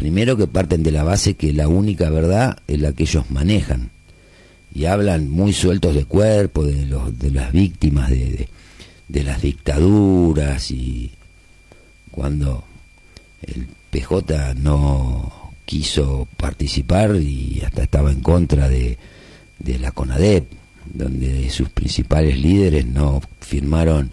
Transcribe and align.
primero 0.00 0.34
que 0.34 0.46
parten 0.46 0.82
de 0.82 0.92
la 0.92 1.04
base 1.04 1.34
que 1.34 1.52
la 1.52 1.68
única 1.68 2.08
verdad 2.08 2.56
es 2.66 2.80
la 2.80 2.94
que 2.94 3.02
ellos 3.02 3.30
manejan. 3.30 3.90
Y 4.74 4.86
hablan 4.86 5.28
muy 5.28 5.52
sueltos 5.52 5.94
de 5.94 6.06
cuerpo 6.06 6.64
de 6.64 6.86
los 6.86 7.18
de 7.18 7.30
las 7.30 7.52
víctimas 7.52 8.08
de, 8.08 8.48
de, 9.08 9.22
las 9.24 9.42
dictaduras 9.42 10.70
y 10.70 11.10
cuando 12.10 12.64
el 13.42 13.66
PJ 13.90 14.54
no 14.54 15.52
quiso 15.66 16.26
participar 16.38 17.16
y 17.16 17.60
hasta 17.62 17.82
estaba 17.82 18.10
en 18.10 18.22
contra 18.22 18.70
de, 18.70 18.96
la 19.58 19.92
CONADEP 19.92 20.50
donde 20.94 21.50
sus 21.50 21.68
principales 21.68 22.38
líderes 22.38 22.86
no 22.86 23.20
firmaron 23.40 24.12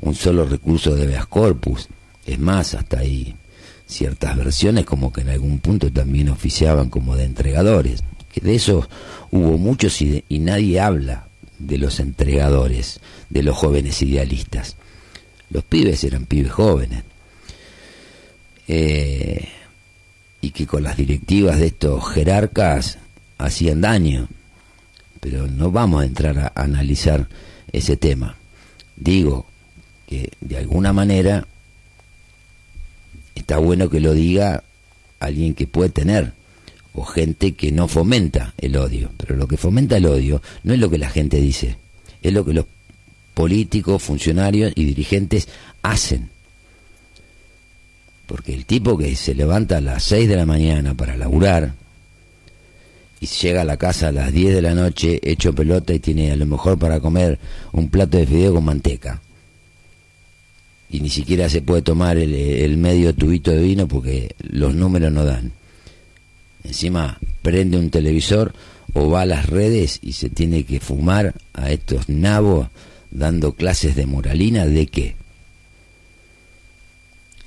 un 0.00 0.14
solo 0.14 0.46
recurso 0.46 0.94
de 0.94 1.02
habeas 1.02 1.26
corpus. 1.26 1.88
Es 2.24 2.38
más 2.38 2.72
hasta 2.72 3.00
ahí 3.00 3.34
ciertas 3.86 4.36
versiones 4.36 4.84
como 4.84 5.12
que 5.12 5.20
en 5.22 5.28
algún 5.30 5.60
punto 5.60 5.90
también 5.92 6.28
oficiaban 6.28 6.90
como 6.90 7.16
de 7.16 7.24
entregadores 7.24 8.02
que 8.36 8.46
de 8.46 8.54
eso 8.54 8.86
hubo 9.30 9.56
muchos 9.56 10.02
y, 10.02 10.22
nadie 10.28 10.78
habla 10.78 11.26
de 11.58 11.78
los 11.78 12.00
entregadores, 12.00 13.00
de 13.30 13.42
los 13.42 13.56
jóvenes 13.56 14.02
idealistas. 14.02 14.76
Los 15.48 15.64
pibes 15.64 16.04
eran 16.04 16.26
pibes 16.26 16.52
jóvenes. 16.52 17.02
Eh, 18.68 19.48
y 20.42 20.50
que 20.50 20.66
con 20.66 20.82
las 20.82 20.98
directivas 20.98 21.58
de 21.58 21.68
estos 21.68 22.06
jerarcas 22.12 22.98
hacían 23.38 23.80
daño. 23.80 24.28
Pero 25.20 25.46
no 25.46 25.70
vamos 25.70 26.02
a 26.02 26.06
entrar 26.06 26.38
a 26.38 26.52
analizar 26.54 27.28
ese 27.72 27.96
tema. 27.96 28.36
Digo 28.96 29.46
que 30.06 30.30
de 30.42 30.58
alguna 30.58 30.92
manera 30.92 31.46
está 33.36 33.58
bueno 33.58 33.88
que 33.88 34.00
lo 34.00 34.12
diga 34.12 34.64
alguien 35.20 35.54
que 35.54 35.68
puede 35.68 35.90
tener 35.90 36.32
o 36.94 37.04
gente 37.04 37.52
que 37.52 37.70
no 37.70 37.86
fomenta 37.86 38.54
el 38.58 38.76
odio. 38.76 39.10
Pero 39.16 39.36
lo 39.36 39.46
que 39.46 39.56
fomenta 39.56 39.98
el 39.98 40.06
odio 40.06 40.42
no 40.64 40.74
es 40.74 40.80
lo 40.80 40.90
que 40.90 40.98
la 40.98 41.10
gente 41.10 41.40
dice, 41.40 41.76
es 42.22 42.32
lo 42.32 42.44
que 42.44 42.54
los 42.54 42.64
políticos, 43.34 44.02
funcionarios 44.02 44.72
y 44.74 44.84
dirigentes 44.84 45.46
hacen. 45.82 46.30
Porque 48.26 48.54
el 48.54 48.64
tipo 48.64 48.96
que 48.98 49.14
se 49.14 49.34
levanta 49.34 49.76
a 49.76 49.80
las 49.80 50.02
6 50.04 50.28
de 50.28 50.36
la 50.36 50.46
mañana 50.46 50.94
para 50.94 51.16
laburar 51.16 51.74
y 53.20 53.26
llega 53.26 53.60
a 53.60 53.64
la 53.64 53.76
casa 53.76 54.08
a 54.08 54.12
las 54.12 54.32
10 54.32 54.54
de 54.54 54.62
la 54.62 54.74
noche 54.74 55.20
hecho 55.22 55.54
pelota 55.54 55.92
y 55.92 56.00
tiene 56.00 56.32
a 56.32 56.36
lo 56.36 56.46
mejor 56.46 56.78
para 56.78 56.98
comer 57.00 57.38
un 57.72 57.88
plato 57.88 58.16
de 58.16 58.26
fideo 58.26 58.54
con 58.54 58.64
manteca. 58.64 59.20
Y 60.88 61.00
ni 61.00 61.10
siquiera 61.10 61.48
se 61.48 61.62
puede 61.62 61.82
tomar 61.82 62.16
el, 62.16 62.34
el 62.34 62.76
medio 62.76 63.14
tubito 63.14 63.50
de 63.50 63.62
vino 63.62 63.88
porque 63.88 64.34
los 64.38 64.74
números 64.74 65.12
no 65.12 65.24
dan 65.24 65.52
encima 66.66 67.18
prende 67.42 67.78
un 67.78 67.90
televisor 67.90 68.52
o 68.92 69.10
va 69.10 69.22
a 69.22 69.26
las 69.26 69.46
redes 69.46 69.98
y 70.02 70.12
se 70.12 70.30
tiene 70.30 70.64
que 70.64 70.80
fumar 70.80 71.34
a 71.52 71.70
estos 71.70 72.08
nabos 72.08 72.68
dando 73.10 73.54
clases 73.54 73.94
de 73.94 74.06
moralina, 74.06 74.66
¿de 74.66 74.86
qué? 74.86 75.16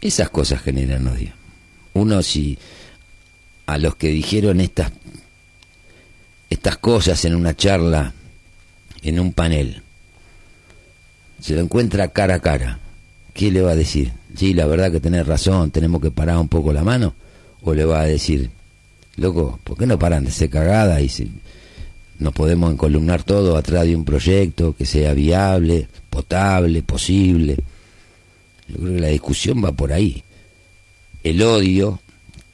Esas 0.01 0.29
cosas 0.29 0.61
generan 0.61 1.07
odio. 1.07 1.33
Uno 1.93 2.23
si 2.23 2.57
a 3.65 3.77
los 3.77 3.95
que 3.95 4.09
dijeron 4.09 4.61
estas 4.61 4.91
estas 6.49 6.77
cosas 6.77 7.25
en 7.25 7.35
una 7.35 7.55
charla, 7.55 8.13
en 9.03 9.19
un 9.19 9.33
panel, 9.33 9.83
se 11.39 11.55
lo 11.55 11.61
encuentra 11.61 12.07
cara 12.07 12.35
a 12.35 12.39
cara, 12.39 12.79
¿qué 13.33 13.51
le 13.51 13.61
va 13.61 13.71
a 13.71 13.75
decir? 13.75 14.11
Sí, 14.35 14.53
la 14.53 14.65
verdad 14.65 14.91
que 14.91 14.99
tenés 14.99 15.25
razón, 15.25 15.71
tenemos 15.71 16.01
que 16.01 16.11
parar 16.11 16.37
un 16.37 16.47
poco 16.47 16.71
la 16.71 16.83
mano, 16.83 17.13
o 17.61 17.73
le 17.73 17.85
va 17.85 18.01
a 18.01 18.05
decir, 18.05 18.49
loco, 19.15 19.59
¿por 19.63 19.77
qué 19.77 19.85
no 19.85 19.99
paran 19.99 20.23
de 20.23 20.31
ser 20.31 20.49
cagada 20.49 21.01
y 21.01 21.09
si 21.09 21.31
nos 22.19 22.33
podemos 22.33 22.71
encolumnar 22.71 23.23
todo 23.23 23.55
atrás 23.57 23.85
de 23.85 23.95
un 23.95 24.05
proyecto 24.05 24.75
que 24.75 24.85
sea 24.85 25.13
viable, 25.13 25.87
potable, 26.09 26.83
posible? 26.83 27.57
Yo 28.67 28.77
creo 28.77 28.95
que 28.95 29.01
la 29.01 29.07
discusión 29.07 29.63
va 29.63 29.71
por 29.71 29.91
ahí. 29.91 30.23
El 31.23 31.41
odio, 31.41 31.99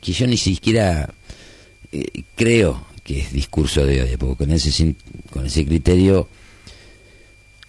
que 0.02 0.14
yo 0.14 0.28
ni 0.28 0.38
siquiera 0.38 1.14
eh, 1.92 2.24
creo 2.36 2.86
que 3.04 3.20
es 3.20 3.34
discurso 3.34 3.86
de 3.86 4.02
odio, 4.02 4.18
porque 4.18 4.46
con 4.46 4.52
ese, 4.52 4.96
con 5.30 5.46
ese 5.46 5.66
criterio, 5.66 6.28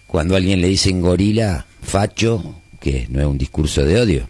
cuando 0.07 0.35
alguien 0.35 0.61
le 0.61 0.69
dicen 0.69 1.01
gorila, 1.01 1.65
facho, 1.81 2.55
que 2.79 3.07
no 3.09 3.19
es 3.19 3.25
un 3.25 3.37
discurso 3.37 3.83
de 3.83 3.99
odio. 3.99 4.27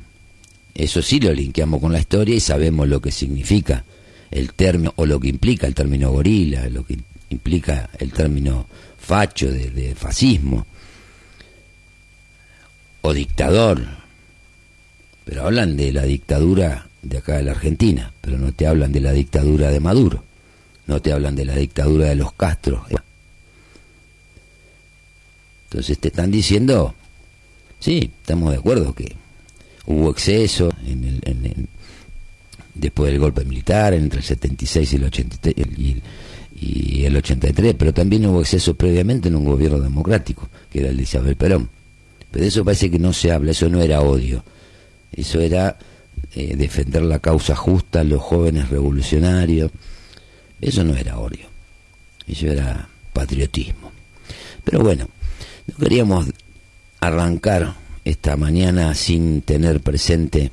Eso 0.73 1.01
sí 1.01 1.19
lo 1.19 1.33
linkeamos 1.33 1.81
con 1.81 1.91
la 1.91 1.99
historia 1.99 2.35
y 2.35 2.39
sabemos 2.39 2.87
lo 2.87 3.01
que 3.01 3.11
significa 3.11 3.83
el 4.31 4.53
término, 4.53 4.93
o 4.95 5.05
lo 5.05 5.19
que 5.19 5.29
implica 5.29 5.67
el 5.67 5.73
término 5.73 6.11
gorila, 6.11 6.69
lo 6.69 6.85
que 6.85 6.97
implica 7.29 7.89
el 7.97 8.11
término 8.11 8.67
facho 8.99 9.49
de, 9.51 9.95
fascismo, 9.95 10.65
o 13.01 13.13
dictador, 13.13 13.85
pero 15.23 15.45
hablan 15.45 15.77
de 15.77 15.93
la 15.93 16.03
dictadura 16.03 16.87
de 17.01 17.17
acá 17.17 17.37
de 17.37 17.43
la 17.43 17.51
Argentina, 17.51 18.11
pero 18.21 18.37
no 18.37 18.51
te 18.51 18.67
hablan 18.67 18.91
de 18.91 18.99
la 18.99 19.13
dictadura 19.13 19.71
de 19.71 19.79
Maduro, 19.79 20.23
no 20.87 21.01
te 21.01 21.13
hablan 21.13 21.35
de 21.35 21.45
la 21.45 21.55
dictadura 21.55 22.07
de 22.07 22.15
los 22.15 22.33
Castro. 22.33 22.85
Entonces 25.69 25.99
te 25.99 26.09
están 26.09 26.31
diciendo, 26.31 26.95
sí, 27.79 28.11
estamos 28.21 28.51
de 28.51 28.57
acuerdo 28.57 28.93
que 28.93 29.15
hubo 29.85 30.11
exceso 30.11 30.71
en 30.85 31.03
el, 31.03 31.21
en, 31.25 31.67
después 32.79 33.11
del 33.11 33.19
golpe 33.19 33.43
militar, 33.45 33.93
entre 33.93 34.19
el 34.19 34.25
76 34.25 34.93
y 34.93 34.95
el, 34.95 35.03
83, 35.05 35.55
y, 36.59 37.05
83, 37.05 37.75
pero 37.77 37.93
también 37.93 38.25
hubo 38.27 38.41
exceso 38.41 38.75
previamente 38.75 39.29
en 39.29 39.35
un 39.35 39.45
gobierno 39.45 39.79
democrático, 39.79 40.47
que 40.71 40.79
era 40.79 40.89
el 40.89 40.97
de 40.97 41.03
Isabel 41.03 41.35
Perón. 41.35 41.69
Pero 42.31 42.43
de 42.43 42.49
eso 42.49 42.65
parece 42.65 42.91
que 42.91 42.99
no 42.99 43.13
se 43.13 43.31
habla, 43.31 43.51
eso 43.51 43.69
no 43.69 43.81
era 43.81 44.01
odio, 44.01 44.43
eso 45.11 45.39
era 45.39 45.77
eh, 46.35 46.55
defender 46.55 47.03
la 47.03 47.19
causa 47.19 47.55
justa, 47.55 48.03
los 48.03 48.21
jóvenes 48.21 48.69
revolucionarios, 48.69 49.71
eso 50.59 50.83
no 50.83 50.95
era 50.95 51.17
odio, 51.17 51.47
eso 52.27 52.47
era 52.47 52.87
patriotismo. 53.13 53.91
Pero 54.63 54.81
bueno, 54.81 55.07
no 55.67 55.77
queríamos 55.77 56.27
arrancar 56.99 57.75
esta 58.05 58.37
mañana 58.37 58.93
sin 58.93 59.41
tener 59.41 59.81
presente 59.81 60.51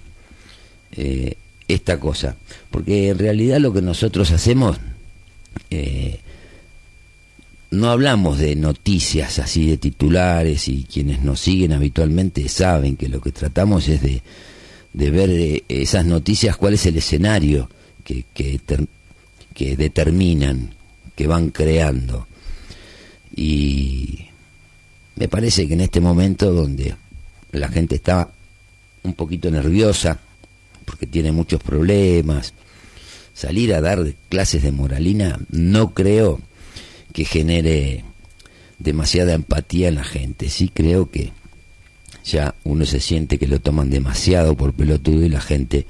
eh, 0.93 1.37
esta 1.69 1.99
cosa. 1.99 2.37
Porque 2.71 3.09
en 3.09 3.19
realidad 3.19 3.59
lo 3.59 3.72
que 3.72 3.82
nosotros 3.82 4.31
hacemos, 4.31 4.78
eh, 5.71 6.21
no 7.71 7.91
hablamos 7.91 8.38
de 8.38 8.56
noticias 8.56 9.38
así 9.38 9.66
de 9.66 9.77
titulares 9.77 10.69
y 10.69 10.84
quienes 10.84 11.22
nos 11.22 11.41
siguen 11.41 11.72
habitualmente 11.72 12.49
saben 12.49 12.97
que 12.97 13.09
lo 13.09 13.21
que 13.21 13.33
tratamos 13.33 13.88
es 13.88 14.03
de, 14.03 14.22
de 14.93 15.10
ver 15.10 15.31
eh, 15.31 15.65
esas 15.69 16.04
noticias, 16.04 16.56
cuál 16.56 16.75
es 16.75 16.87
el 16.87 16.97
escenario 16.97 17.69
que, 18.04 18.25
que, 18.34 18.60
que 19.54 19.77
determinan, 19.77 20.75
que 21.15 21.27
van 21.27 21.50
creando. 21.50 22.27
Y 23.37 24.27
me 25.16 25.28
parece 25.28 25.66
que 25.69 25.75
en 25.75 25.80
este 25.80 26.00
momento 26.00 26.52
donde 26.52 26.97
la 27.52 27.69
gente 27.69 27.97
está 27.97 28.30
un 29.02 29.14
poquito 29.14 29.50
nerviosa, 29.50 30.19
porque 30.84 31.06
tiene 31.06 31.32
muchos 31.32 31.62
problemas. 31.62 32.52
Salir 33.32 33.74
a 33.74 33.80
dar 33.80 34.14
clases 34.28 34.62
de 34.62 34.72
moralina 34.72 35.41
no 35.50 35.92
creo 35.92 36.41
que 37.12 37.24
genere 37.24 38.04
demasiada 38.78 39.34
empatía 39.34 39.88
en 39.88 39.97
la 39.97 40.04
gente. 40.04 40.48
Sí 40.48 40.70
creo 40.72 41.10
que 41.10 41.32
ya 42.24 42.54
uno 42.64 42.86
se 42.86 43.00
siente 43.00 43.38
que 43.38 43.47
lo 43.47 43.60
toman 43.60 43.91
demasiado 43.91 44.56
por 44.56 44.72
pelotudo 44.72 45.24
y 45.24 45.28
la 45.28 45.41
gente 45.41 45.86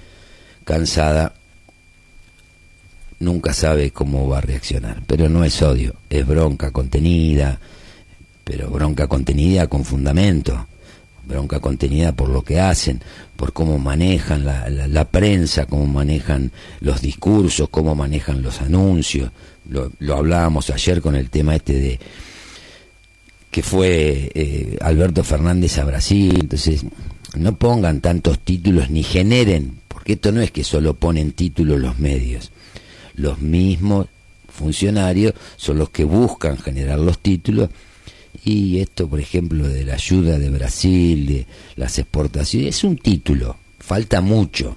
cansada 0.64 1.34
nunca 3.20 3.52
sabe 3.52 3.90
cómo 3.90 4.28
va 4.28 4.38
a 4.38 4.42
reaccionar. 4.42 5.02
Pero 5.06 5.28
no 5.28 5.44
es 5.44 5.60
odio, 5.62 5.94
es 6.10 6.26
bronca 6.26 6.70
contenida, 6.72 7.60
pero 8.44 8.70
bronca 8.70 9.06
contenida 9.06 9.66
con 9.66 9.84
fundamento 9.84 10.66
bronca 11.26 11.60
contenida 11.60 12.12
por 12.12 12.28
lo 12.28 12.42
que 12.42 12.60
hacen, 12.60 13.00
por 13.36 13.52
cómo 13.52 13.78
manejan 13.78 14.44
la, 14.44 14.68
la, 14.68 15.04
prensa, 15.06 15.66
cómo 15.66 15.86
manejan 15.86 16.50
los 16.80 17.00
discursos, 17.00 17.68
cómo 17.70 17.94
manejan 17.94 18.42
los 18.42 18.60
anuncios. 18.60 19.30
Lo, 19.68 19.90
lo 19.98 20.16
hablábamos 20.16 20.70
ayer 20.70 21.00
con 21.00 21.16
el 21.16 21.30
tema 21.30 21.56
este 21.56 21.72
de 21.74 22.00
que 23.50 23.62
fue 23.62 24.32
eh, 24.34 24.76
Alberto 24.80 25.22
Fernández 25.22 25.78
a 25.78 25.84
Brasil. 25.84 26.36
Entonces, 26.40 26.84
no 27.36 27.56
pongan 27.56 28.00
tantos 28.00 28.40
títulos 28.40 28.90
ni 28.90 29.02
generen, 29.02 29.78
porque 29.88 30.14
esto 30.14 30.32
no 30.32 30.40
es 30.40 30.50
que 30.50 30.64
solo 30.64 30.94
ponen 30.94 31.32
títulos 31.32 31.80
los 31.80 31.98
medios. 31.98 32.50
Los 33.14 33.40
mismos 33.40 34.08
funcionarios 34.48 35.34
son 35.56 35.78
los 35.78 35.90
que 35.90 36.04
buscan 36.04 36.58
generar 36.58 36.98
los 36.98 37.18
títulos 37.20 37.70
y 38.44 38.80
esto, 38.80 39.08
por 39.08 39.20
ejemplo, 39.20 39.66
de 39.66 39.84
la 39.84 39.94
ayuda 39.94 40.38
de 40.38 40.50
Brasil, 40.50 41.26
de 41.26 41.46
las 41.76 41.98
exportaciones, 41.98 42.76
es 42.76 42.84
un 42.84 42.98
título, 42.98 43.56
falta 43.78 44.20
mucho, 44.20 44.76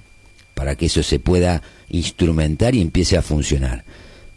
para 0.54 0.74
que 0.74 0.86
eso 0.86 1.02
se 1.02 1.18
pueda 1.18 1.62
instrumentar 1.90 2.74
y 2.74 2.80
empiece 2.80 3.16
a 3.16 3.22
funcionar. 3.22 3.84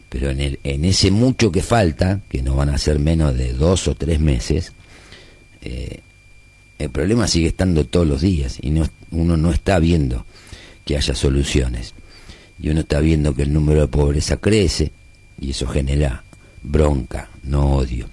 Pero 0.08 0.30
en, 0.30 0.40
el, 0.40 0.58
en 0.62 0.84
ese 0.84 1.10
mucho 1.10 1.50
que 1.50 1.62
falta, 1.62 2.20
que 2.28 2.42
no 2.42 2.56
van 2.56 2.68
a 2.68 2.78
ser 2.78 2.98
menos 2.98 3.34
de 3.34 3.54
dos 3.54 3.88
o 3.88 3.94
tres 3.94 4.20
meses, 4.20 4.72
eh, 5.62 6.00
el 6.78 6.90
problema 6.90 7.26
sigue 7.26 7.48
estando 7.48 7.86
todos 7.86 8.06
los 8.06 8.20
días 8.20 8.58
y 8.60 8.70
no, 8.70 8.86
uno 9.12 9.36
no 9.36 9.50
está 9.50 9.78
viendo 9.78 10.26
que 10.84 10.96
haya 10.96 11.14
soluciones. 11.14 11.94
Y 12.60 12.68
uno 12.68 12.80
está 12.80 13.00
viendo 13.00 13.34
que 13.34 13.42
el 13.42 13.52
número 13.52 13.80
de 13.80 13.88
pobreza 13.88 14.36
crece 14.36 14.92
y 15.40 15.50
eso 15.50 15.66
genera 15.66 16.22
bronca, 16.62 17.30
no 17.42 17.76
odio. 17.76 18.08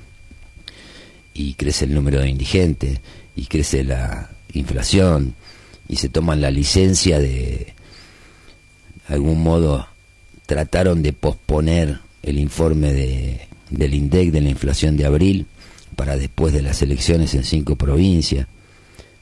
Y 1.39 1.53
crece 1.53 1.86
el 1.86 1.94
número 1.94 2.19
de 2.19 2.27
indigentes 2.27 3.00
y 3.33 3.45
crece 3.45 3.86
la 3.86 4.30
inflación 4.51 5.36
y 5.88 5.95
se 5.95 6.09
toman 6.09 6.41
la 6.41 6.51
licencia 6.51 7.18
de, 7.18 7.74
de 9.07 9.15
algún 9.15 9.41
modo, 9.41 9.88
trataron 10.45 11.01
de 11.01 11.13
posponer 11.13 12.01
el 12.24 12.39
informe 12.39 12.91
de, 12.91 13.47
del 13.69 13.94
INDEC 13.94 14.31
de 14.31 14.41
la 14.41 14.50
inflación 14.50 14.97
de 14.97 15.06
abril 15.06 15.45
para 15.95 16.18
después 16.18 16.51
de 16.51 16.62
las 16.62 16.81
elecciones 16.81 17.33
en 17.33 17.45
cinco 17.45 17.77
provincias. 17.77 18.45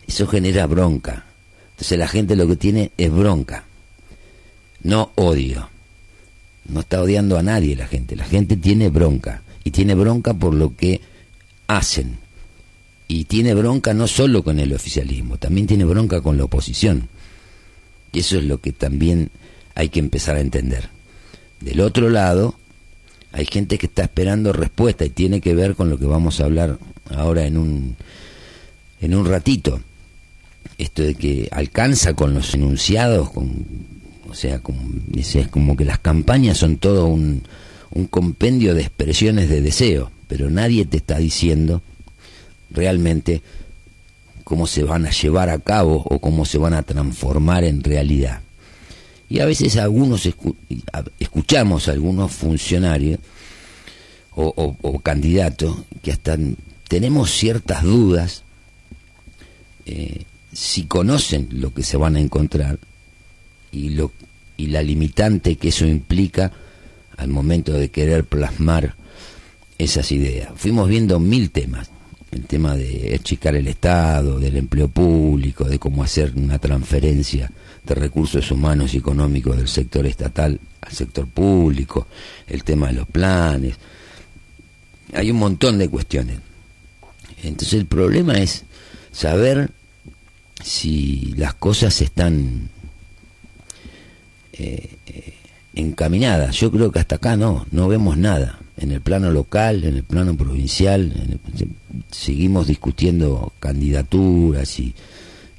Eso 0.08 0.26
genera 0.26 0.66
bronca. 0.66 1.24
Entonces 1.70 2.00
la 2.00 2.08
gente 2.08 2.36
lo 2.36 2.48
que 2.48 2.56
tiene 2.56 2.92
es 2.98 3.12
bronca, 3.12 3.64
no 4.82 5.12
odio. 5.14 5.70
No 6.66 6.80
está 6.80 7.00
odiando 7.00 7.38
a 7.38 7.44
nadie 7.44 7.76
la 7.76 7.86
gente. 7.86 8.16
La 8.16 8.26
gente 8.26 8.58
tiene 8.58 8.90
bronca. 8.90 9.44
Y 9.64 9.70
tiene 9.70 9.94
bronca 9.94 10.34
por 10.34 10.56
lo 10.56 10.76
que 10.76 11.02
hacen. 11.68 12.18
Y 13.08 13.26
tiene 13.26 13.54
bronca 13.54 13.94
no 13.94 14.08
solo 14.08 14.44
con 14.44 14.60
el 14.60 14.74
oficialismo, 14.74 15.38
también 15.38 15.68
tiene 15.68 15.86
bronca 15.86 16.22
con 16.22 16.38
la 16.38 16.44
oposición. 16.44 17.08
Y 18.12 18.20
eso 18.20 18.38
es 18.38 18.44
lo 18.44 18.60
que 18.60 18.74
también 18.74 19.32
hay 19.76 19.90
que 19.90 20.00
empezar 20.00 20.36
a 20.36 20.42
entender. 20.42 20.90
Del 21.62 21.80
otro 21.82 22.10
lado, 22.10 22.56
hay 23.32 23.46
gente 23.46 23.78
que 23.78 23.86
está 23.86 24.04
esperando 24.04 24.54
respuesta 24.54 25.06
y 25.06 25.10
tiene 25.10 25.42
que 25.42 25.56
ver 25.56 25.76
con 25.76 25.90
lo 25.90 25.98
que 25.98 26.06
vamos 26.06 26.40
a 26.40 26.46
hablar 26.46 26.80
ahora 27.10 27.46
en 27.46 27.58
un, 27.58 27.96
en 29.02 29.16
un 29.16 29.26
ratito. 29.26 29.80
Esto 30.78 31.04
de 31.04 31.16
que 31.16 31.48
alcanza 31.52 32.14
con 32.14 32.34
los 32.34 32.54
enunciados, 32.54 33.32
con, 33.32 33.66
o 34.30 34.34
sea, 34.34 34.60
como, 34.60 34.82
es 35.16 35.48
como 35.50 35.78
que 35.78 35.86
las 35.86 36.00
campañas 36.00 36.58
son 36.58 36.78
todo 36.78 37.08
un, 37.08 37.44
un 37.92 38.08
compendio 38.08 38.76
de 38.76 38.82
expresiones 38.82 39.50
de 39.50 39.62
deseo, 39.62 40.12
pero 40.28 40.50
nadie 40.50 40.86
te 40.86 40.98
está 40.98 41.18
diciendo 41.18 41.82
realmente 42.70 43.42
cómo 44.44 44.68
se 44.68 44.84
van 44.84 45.06
a 45.06 45.12
llevar 45.12 45.50
a 45.50 45.60
cabo 45.60 46.04
o 46.06 46.20
cómo 46.20 46.46
se 46.46 46.58
van 46.58 46.74
a 46.74 46.84
transformar 46.84 47.64
en 47.64 47.84
realidad. 47.84 48.42
Y 49.30 49.40
a 49.40 49.46
veces 49.46 49.76
algunos 49.76 50.28
escuchamos 51.20 51.88
a 51.88 51.92
algunos 51.92 52.32
funcionarios 52.32 53.20
o, 54.36 55.00
candidatos 55.04 55.76
que 56.02 56.12
hasta 56.12 56.38
tenemos 56.88 57.32
ciertas 57.32 57.84
dudas 57.84 58.44
eh, 59.86 60.24
si 60.54 60.86
conocen 60.86 61.50
lo 61.52 61.74
que 61.74 61.84
se 61.84 61.98
van 61.98 62.16
a 62.16 62.20
encontrar 62.20 62.80
y, 63.72 63.90
lo, 63.90 64.12
y 64.56 64.68
la 64.68 64.82
limitante 64.82 65.56
que 65.56 65.70
eso 65.70 65.86
implica 65.86 66.52
al 67.18 67.30
momento 67.30 67.74
de 67.74 67.90
querer 67.90 68.24
plasmar 68.24 68.96
esas 69.78 70.12
ideas. 70.12 70.50
Fuimos 70.56 70.90
viendo 70.90 71.20
mil 71.20 71.52
temas, 71.52 71.90
el 72.32 72.46
tema 72.46 72.76
de 72.76 73.16
achicar 73.20 73.56
el 73.56 73.68
Estado, 73.68 74.40
del 74.40 74.58
empleo 74.58 74.88
público, 74.88 75.66
de 75.66 75.80
cómo 75.80 76.04
hacer 76.04 76.34
una 76.36 76.60
transferencia 76.60 77.52
de 77.86 77.96
recursos 77.96 78.52
humanos 78.52 78.94
y 78.94 78.98
económicos 78.98 79.56
del 79.56 79.68
sector 79.68 80.06
estatal 80.06 80.60
al 80.82 80.92
sector 80.92 81.28
público, 81.28 82.08
el 82.48 82.64
tema 82.64 82.88
de 82.88 82.94
los 82.94 83.08
planes. 83.08 83.76
Hay 85.14 85.32
un 85.32 85.38
montón 85.38 85.78
de 85.78 85.90
cuestiones. 85.90 86.40
Entonces 87.44 87.80
el 87.80 87.86
problema 87.86 88.34
es 88.34 88.66
saber 89.12 89.70
si 90.64 91.34
las 91.38 91.54
cosas 91.54 92.02
están 92.02 92.70
eh, 94.54 94.98
eh, 95.06 95.34
encaminadas. 95.76 96.56
Yo 96.56 96.72
creo 96.72 96.92
que 96.92 97.00
hasta 97.00 97.16
acá 97.16 97.38
no, 97.38 97.68
no 97.72 97.88
vemos 97.88 98.18
nada 98.18 98.60
en 98.78 98.92
el 98.92 99.02
plano 99.02 99.32
local, 99.32 99.84
en 99.84 99.96
el 99.98 100.04
plano 100.04 100.36
provincial, 100.38 101.40
seguimos 102.12 102.68
discutiendo 102.68 103.54
candidaturas 103.60 104.80
y 104.80 104.94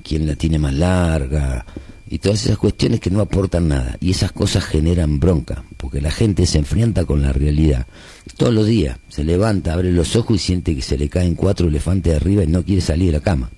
quién 0.02 0.26
la 0.26 0.36
tiene 0.36 0.58
más 0.58 0.74
larga 0.74 1.66
y 2.08 2.18
todas 2.18 2.44
esas 2.44 2.56
cuestiones 2.56 3.00
que 3.00 3.10
no 3.10 3.20
aportan 3.20 3.68
nada. 3.68 3.96
Y 4.00 4.12
esas 4.12 4.32
cosas 4.32 4.64
generan 4.64 5.20
bronca, 5.20 5.64
porque 5.76 6.00
la 6.00 6.10
gente 6.10 6.46
se 6.46 6.58
enfrenta 6.58 7.04
con 7.04 7.20
la 7.20 7.32
realidad. 7.32 7.86
Todos 8.36 8.54
los 8.54 8.66
días 8.66 8.98
se 9.08 9.24
levanta, 9.24 9.74
abre 9.74 9.92
los 9.92 10.16
ojos 10.16 10.36
y 10.36 10.38
siente 10.38 10.74
que 10.74 10.82
se 10.82 10.96
le 10.96 11.08
caen 11.08 11.34
cuatro 11.34 11.68
elefantes 11.68 12.14
arriba 12.14 12.44
y 12.44 12.46
no 12.46 12.64
quiere 12.64 12.80
salir 12.80 13.06
de 13.06 13.18
la 13.18 13.24
cama. 13.24 13.50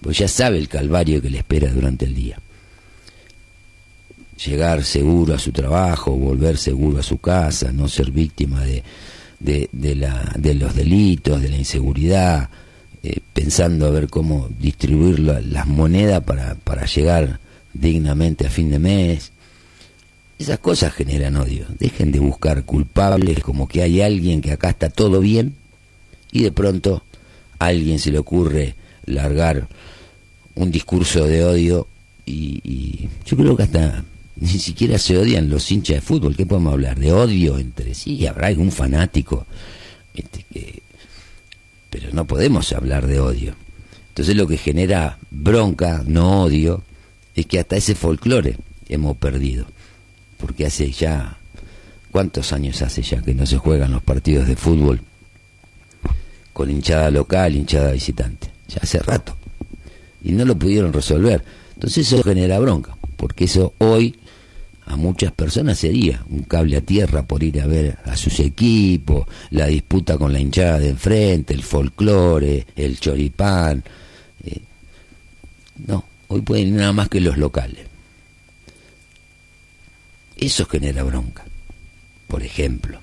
Pues 0.00 0.16
ya 0.16 0.28
sabe 0.28 0.58
el 0.58 0.68
calvario 0.68 1.20
que 1.20 1.28
le 1.28 1.38
espera 1.38 1.70
durante 1.70 2.06
el 2.06 2.14
día 2.14 2.38
llegar 4.44 4.84
seguro 4.84 5.34
a 5.34 5.38
su 5.38 5.52
trabajo, 5.52 6.12
volver 6.12 6.56
seguro 6.56 6.98
a 6.98 7.02
su 7.02 7.18
casa, 7.18 7.72
no 7.72 7.88
ser 7.88 8.10
víctima 8.10 8.64
de, 8.64 8.82
de, 9.38 9.94
la, 9.94 10.34
de 10.38 10.54
los 10.54 10.74
delitos, 10.74 11.40
de 11.40 11.48
la 11.48 11.56
inseguridad, 11.56 12.48
eh, 13.02 13.20
pensando 13.32 13.86
a 13.86 13.90
ver 13.90 14.08
cómo 14.08 14.48
distribuir 14.58 15.20
las 15.20 15.66
monedas 15.66 16.22
para, 16.22 16.54
para 16.54 16.86
llegar 16.86 17.40
dignamente 17.72 18.46
a 18.46 18.50
fin 18.50 18.70
de 18.70 18.78
mes. 18.78 19.32
Esas 20.38 20.58
cosas 20.58 20.94
generan 20.94 21.36
odio. 21.36 21.66
Dejen 21.78 22.12
de 22.12 22.18
buscar 22.18 22.64
culpables 22.64 23.40
como 23.40 23.68
que 23.68 23.82
hay 23.82 24.00
alguien 24.00 24.40
que 24.40 24.52
acá 24.52 24.70
está 24.70 24.88
todo 24.88 25.20
bien 25.20 25.54
y 26.32 26.42
de 26.42 26.52
pronto 26.52 27.02
a 27.58 27.66
alguien 27.66 27.98
se 27.98 28.10
le 28.10 28.18
ocurre 28.18 28.74
largar 29.04 29.68
un 30.54 30.70
discurso 30.70 31.26
de 31.26 31.44
odio 31.44 31.86
y, 32.24 32.60
y 32.64 33.08
yo 33.26 33.36
creo 33.36 33.56
que 33.56 33.64
hasta 33.64 34.04
ni 34.40 34.58
siquiera 34.58 34.98
se 34.98 35.18
odian 35.18 35.50
los 35.50 35.70
hinchas 35.70 35.96
de 35.96 36.00
fútbol. 36.00 36.34
¿Qué 36.34 36.46
podemos 36.46 36.72
hablar? 36.72 36.98
De 36.98 37.12
odio 37.12 37.58
entre 37.58 37.94
sí. 37.94 38.26
Habrá 38.26 38.48
algún 38.48 38.72
fanático. 38.72 39.46
Este, 40.14 40.44
que... 40.50 40.82
Pero 41.90 42.08
no 42.12 42.26
podemos 42.26 42.72
hablar 42.72 43.06
de 43.06 43.20
odio. 43.20 43.54
Entonces 44.08 44.34
lo 44.36 44.46
que 44.46 44.56
genera 44.56 45.18
bronca, 45.30 46.02
no 46.06 46.42
odio, 46.42 46.82
es 47.34 47.46
que 47.46 47.58
hasta 47.58 47.76
ese 47.76 47.94
folclore 47.94 48.56
hemos 48.88 49.16
perdido. 49.18 49.66
Porque 50.38 50.66
hace 50.66 50.90
ya... 50.90 51.36
¿Cuántos 52.10 52.52
años 52.52 52.82
hace 52.82 53.02
ya 53.02 53.22
que 53.22 53.34
no 53.34 53.46
se 53.46 53.58
juegan 53.58 53.92
los 53.92 54.02
partidos 54.02 54.48
de 54.48 54.56
fútbol 54.56 55.00
con 56.52 56.68
hinchada 56.68 57.08
local, 57.10 57.54
hinchada 57.54 57.92
visitante? 57.92 58.50
Ya 58.68 58.80
hace 58.82 58.98
rato. 58.98 59.36
Y 60.24 60.32
no 60.32 60.44
lo 60.44 60.58
pudieron 60.58 60.92
resolver. 60.92 61.44
Entonces 61.74 62.10
eso 62.10 62.24
genera 62.24 62.58
bronca, 62.58 62.96
porque 63.16 63.44
eso 63.44 63.74
hoy 63.78 64.16
a 64.90 64.96
muchas 64.96 65.30
personas 65.30 65.78
sería 65.78 66.24
un 66.28 66.42
cable 66.42 66.76
a 66.76 66.80
tierra 66.80 67.22
por 67.22 67.44
ir 67.44 67.60
a 67.60 67.66
ver 67.66 67.98
a 68.06 68.16
sus 68.16 68.40
equipos, 68.40 69.24
la 69.50 69.66
disputa 69.66 70.18
con 70.18 70.32
la 70.32 70.40
hinchada 70.40 70.80
de 70.80 70.88
enfrente, 70.88 71.54
el 71.54 71.62
folclore, 71.62 72.66
el 72.74 72.98
choripán. 72.98 73.84
Eh, 74.44 74.60
no, 75.86 76.04
hoy 76.26 76.40
pueden 76.40 76.68
ir 76.68 76.74
nada 76.74 76.92
más 76.92 77.08
que 77.08 77.20
los 77.20 77.38
locales. 77.38 77.86
Eso 80.36 80.66
genera 80.66 81.04
bronca, 81.04 81.44
por 82.26 82.42
ejemplo. 82.42 82.98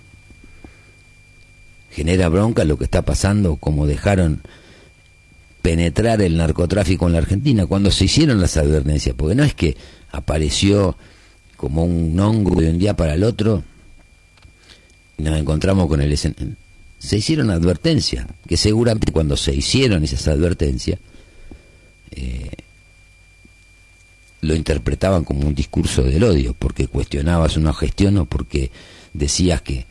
Genera 1.91 2.27
bronca 2.27 2.65
lo 2.65 2.77
que 2.77 2.83
está 2.83 3.03
pasando, 3.03 3.55
como 3.55 3.87
dejaron 3.87 4.41
penetrar 5.61 6.21
el 6.21 6.35
narcotráfico 6.35 7.07
en 7.07 7.13
la 7.13 7.19
Argentina 7.19 7.65
cuando 7.65 7.91
se 7.91 8.05
hicieron 8.05 8.41
las 8.41 8.57
advertencias, 8.57 9.15
porque 9.17 9.35
no 9.35 9.45
es 9.45 9.53
que 9.53 9.77
apareció 10.11 10.97
como 11.57 11.83
un 11.83 12.17
hongo 12.19 12.61
de 12.61 12.69
un 12.69 12.77
día 12.77 12.95
para 12.95 13.15
el 13.15 13.23
otro, 13.23 13.63
nos 15.17 15.37
encontramos 15.37 15.87
con 15.87 16.01
el 16.01 16.11
escenario. 16.11 16.55
Se 16.99 17.17
hicieron 17.17 17.49
advertencias, 17.49 18.25
que 18.47 18.57
seguramente 18.57 19.11
cuando 19.11 19.35
se 19.35 19.53
hicieron 19.53 20.03
esas 20.03 20.27
advertencias, 20.27 20.99
eh, 22.11 22.51
lo 24.41 24.55
interpretaban 24.55 25.23
como 25.23 25.47
un 25.47 25.55
discurso 25.55 26.03
del 26.03 26.23
odio, 26.23 26.55
porque 26.57 26.87
cuestionabas 26.87 27.57
una 27.57 27.73
gestión 27.73 28.17
o 28.17 28.25
porque 28.25 28.71
decías 29.13 29.61
que 29.61 29.85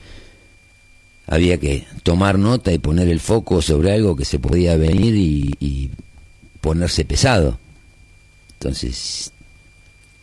había 1.27 1.59
que 1.59 1.85
tomar 2.05 2.39
nota 2.39 2.73
y 2.73 2.79
poner 2.79 3.09
el 3.09 3.19
foco 3.19 3.61
sobre 3.61 3.93
algo 3.93 4.15
que 4.15 4.25
se 4.25 4.39
podía 4.39 4.77
venir 4.77 5.15
y 5.17 5.91
ponerse 6.61 7.05
pesado. 7.05 7.59
Entonces, 8.55 9.33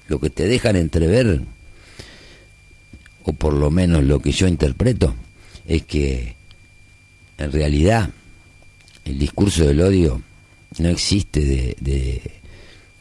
lo 0.08 0.20
que 0.20 0.30
te 0.30 0.48
dejan 0.48 0.76
entrever, 0.76 1.42
o 3.24 3.34
por 3.34 3.54
lo 3.54 3.72
menos 3.72 4.04
lo 4.04 4.20
que 4.20 4.32
yo 4.32 4.48
interpreto, 4.48 5.16
es 5.68 5.84
que 5.84 6.36
en 7.38 7.52
realidad 7.52 8.10
el 9.06 9.18
discurso 9.18 9.66
del 9.66 9.82
odio 9.82 10.22
no 10.80 10.90
existe 10.90 11.42
de, 11.42 12.22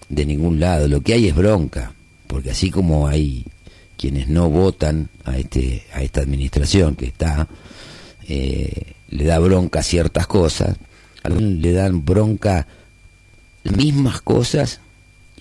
de, 0.09 0.27
ningún 0.27 0.61
lado. 0.61 0.89
Lo 0.89 1.01
que 1.01 1.15
hay 1.15 1.29
es 1.29 1.35
bronca, 1.35 1.95
porque 2.27 2.51
así 2.51 2.71
como 2.71 3.09
hay 3.09 3.45
quienes 3.97 4.29
no 4.29 4.51
votan 4.51 5.09
a 5.25 5.39
este 5.39 5.85
a 5.93 6.03
esta 6.03 6.21
administración 6.21 6.97
que 6.97 7.07
está 7.07 7.47
eh, 8.27 8.95
le 9.11 9.25
da 9.25 9.39
bronca 9.39 9.81
ciertas 9.85 10.27
cosas 10.27 10.77
algunos 11.23 11.53
le 11.61 11.73
dan 11.73 12.05
bronca 12.05 12.67
las 13.63 13.77
mismas 13.77 14.21
cosas 14.21 14.81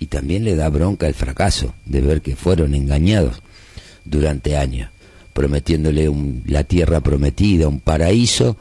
y 0.02 0.08
también 0.08 0.44
le 0.44 0.56
da 0.56 0.68
bronca 0.68 1.08
el 1.08 1.14
fracaso 1.14 1.76
de 1.86 2.02
ver 2.02 2.22
que 2.22 2.36
fueron 2.36 2.74
engañados 2.74 3.44
durante 4.04 4.58
años 4.58 4.90
prometiéndole 5.32 6.12
la 6.48 6.64
tierra 6.64 7.02
prometida 7.02 7.68
un 7.68 7.80
paraíso 7.80 8.58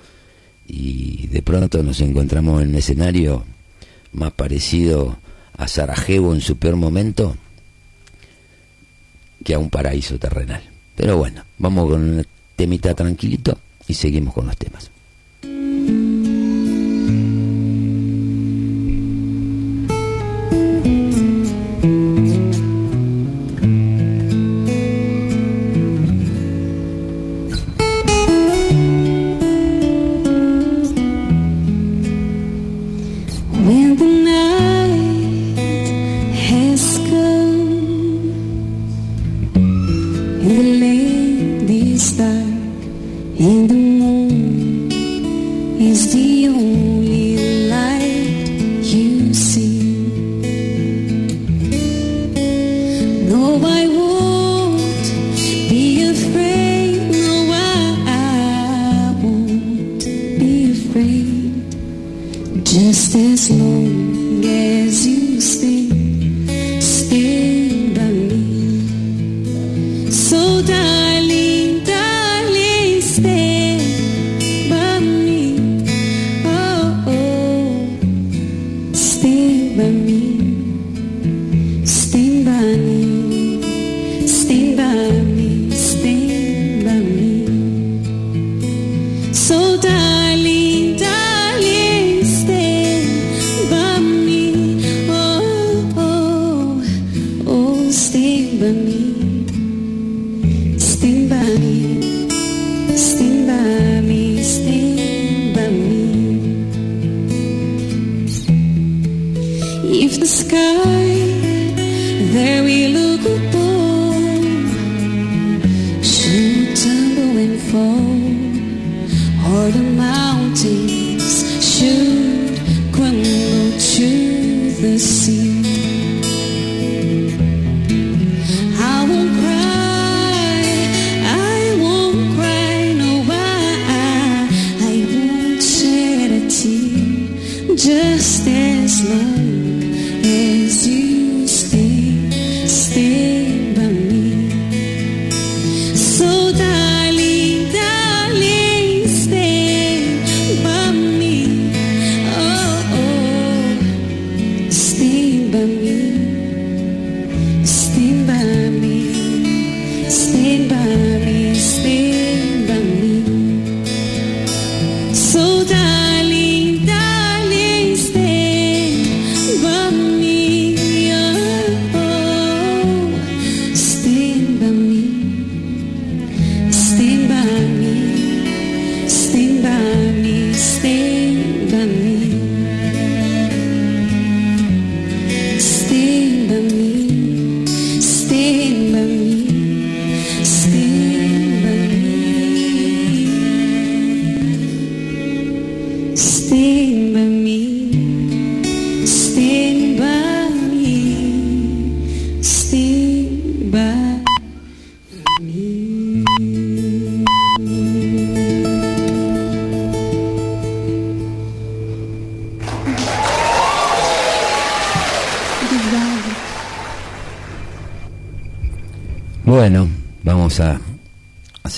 y 0.68 1.26
de 1.28 1.42
pronto 1.42 1.82
nos 1.82 2.00
encontramos 2.02 2.62
en 2.62 2.68
un 2.68 2.74
escenario 2.76 3.44
más 4.12 4.32
parecido 4.32 5.18
a 5.56 5.66
Sarajevo 5.66 6.34
en 6.34 6.42
su 6.42 6.58
peor 6.58 6.76
momento 6.76 7.36
que 9.42 9.54
a 9.54 9.58
un 9.58 9.70
paraíso 9.70 10.18
terrenal. 10.18 10.62
Pero 10.94 11.16
bueno, 11.16 11.42
vamos 11.58 11.90
con 11.90 12.02
un 12.02 12.26
temita 12.54 12.94
tranquilito 12.94 13.58
y 13.88 13.94
seguimos 13.94 14.34
con 14.34 14.46
los 14.46 14.56
temas. 14.58 14.90
the 40.60 40.66
lane 40.78 41.66
in 43.38 43.66
the 43.66 43.74
moon 43.74 44.92
is 45.80 46.12
the 46.12 46.48
only 46.48 46.89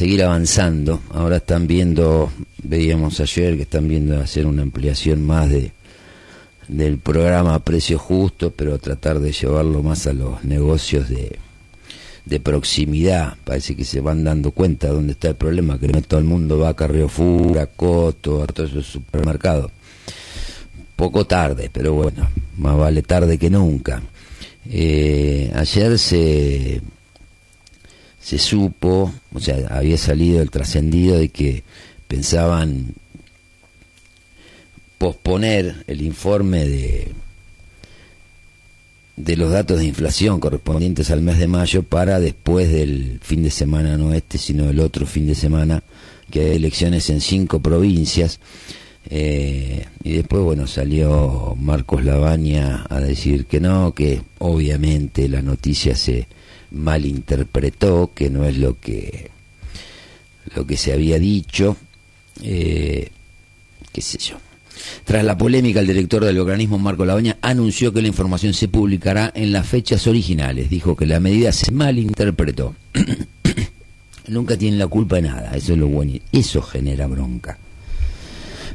seguir 0.03 0.25
avanzando. 0.25 1.01
Ahora 1.11 1.37
están 1.37 1.69
viendo, 1.69 2.33
veíamos 2.61 3.21
ayer 3.21 3.55
que 3.55 3.63
están 3.63 3.87
viendo 3.87 4.21
hacer 4.21 4.47
una 4.47 4.63
ampliación 4.63 5.25
más 5.25 5.49
de 5.49 5.71
del 6.67 6.99
programa 6.99 7.55
a 7.55 7.61
precio 7.61 7.99
justo, 7.99 8.51
pero 8.51 8.79
tratar 8.79 9.21
de 9.21 9.31
llevarlo 9.31 9.81
más 9.85 10.09
a 10.09 10.13
los 10.13 10.43
negocios 10.43 11.09
de, 11.09 11.39
de 12.25 12.41
proximidad. 12.41 13.37
Parece 13.45 13.77
que 13.77 13.85
se 13.85 14.01
van 14.01 14.25
dando 14.25 14.53
cuenta 14.53 14.89
de 14.89 14.95
dónde 14.95 15.13
está 15.13 15.29
el 15.29 15.37
problema, 15.37 15.79
que 15.79 15.89
todo 16.03 16.21
el 16.21 16.27
mundo 16.27 16.59
va 16.59 16.71
a 16.71 16.75
Carrefour, 16.75 17.59
a 17.59 17.67
Coto, 17.67 18.43
a 18.43 18.47
todos 18.47 18.71
esos 18.71 18.87
supermercados. 18.87 19.71
Poco 20.97 21.27
tarde, 21.27 21.71
pero 21.73 21.95
bueno, 21.95 22.29
más 22.59 22.77
vale 22.77 23.03
tarde 23.03 23.39
que 23.39 23.51
nunca. 23.51 24.03
Eh, 24.71 25.51
ayer 25.55 25.99
se 25.99 26.81
se 28.21 28.39
supo, 28.39 29.13
o 29.35 29.41
sea, 29.41 29.67
había 29.71 29.99
salido 29.99 30.41
el 30.41 30.51
trascendido 30.51 31.19
de 31.19 31.29
que 31.31 31.65
pensaban 32.07 32.95
posponer 34.97 35.83
el 35.89 36.03
informe 36.03 36.65
de 36.69 37.13
de 39.17 39.37
los 39.37 39.51
datos 39.51 39.79
de 39.79 39.87
inflación 39.87 40.41
correspondientes 40.41 41.11
al 41.11 41.23
mes 41.23 41.39
de 41.39 41.47
mayo 41.47 41.83
para 41.83 42.19
después 42.19 42.71
del 42.71 43.21
fin 43.23 43.43
de 43.43 43.51
semana, 43.51 43.97
no 43.97 44.13
este, 44.13 44.39
sino 44.39 44.71
el 44.71 44.81
otro 44.81 45.07
fin 45.07 45.27
de 45.27 45.35
semana, 45.35 45.83
que 46.31 46.41
hay 46.41 46.57
elecciones 46.57 47.11
en 47.11 47.21
cinco 47.21 47.61
provincias. 47.61 48.41
Eh, 49.11 49.85
y 50.05 50.13
después, 50.13 50.43
bueno, 50.43 50.67
salió 50.67 51.55
Marcos 51.59 52.05
Labaña 52.05 52.87
a 52.89 53.01
decir 53.01 53.47
que 53.47 53.61
no, 53.61 53.93
que 53.95 54.23
obviamente 54.39 55.29
la 55.29 55.43
noticia 55.43 55.97
se, 55.97 56.29
malinterpretó, 56.73 58.13
que 58.15 58.31
no 58.31 58.45
es 58.45 58.57
lo 58.57 58.79
que 58.81 59.31
lo 60.55 60.67
que 60.67 60.77
se 60.77 60.93
había 60.93 61.19
dicho, 61.19 61.77
eh, 62.43 63.11
qué 63.93 64.01
sé 64.01 64.19
yo. 64.19 64.37
Tras 65.05 65.25
la 65.25 65.37
polémica, 65.37 65.81
el 65.81 65.87
director 65.87 66.25
del 66.25 66.39
organismo, 66.39 66.79
Marco 66.79 67.05
Labaña, 67.05 67.39
anunció 67.41 67.93
que 67.93 68.03
la 68.03 68.09
información 68.09 68.55
se 68.55 68.69
publicará 68.69 69.33
en 69.35 69.53
las 69.53 69.67
fechas 69.67 70.07
originales. 70.07 70.71
Dijo 70.71 70.97
que 70.97 71.07
la 71.07 71.21
medida 71.21 71.53
se 71.53 71.73
malinterpretó. 71.73 72.75
Nunca 74.29 74.57
tienen 74.57 74.79
la 74.79 74.87
culpa 74.87 75.17
de 75.17 75.23
nada, 75.23 75.53
eso 75.55 75.73
es 75.73 75.79
lo 75.79 75.89
bueno. 75.89 76.19
Eso 76.31 76.63
genera 76.63 77.07
bronca. 77.07 77.59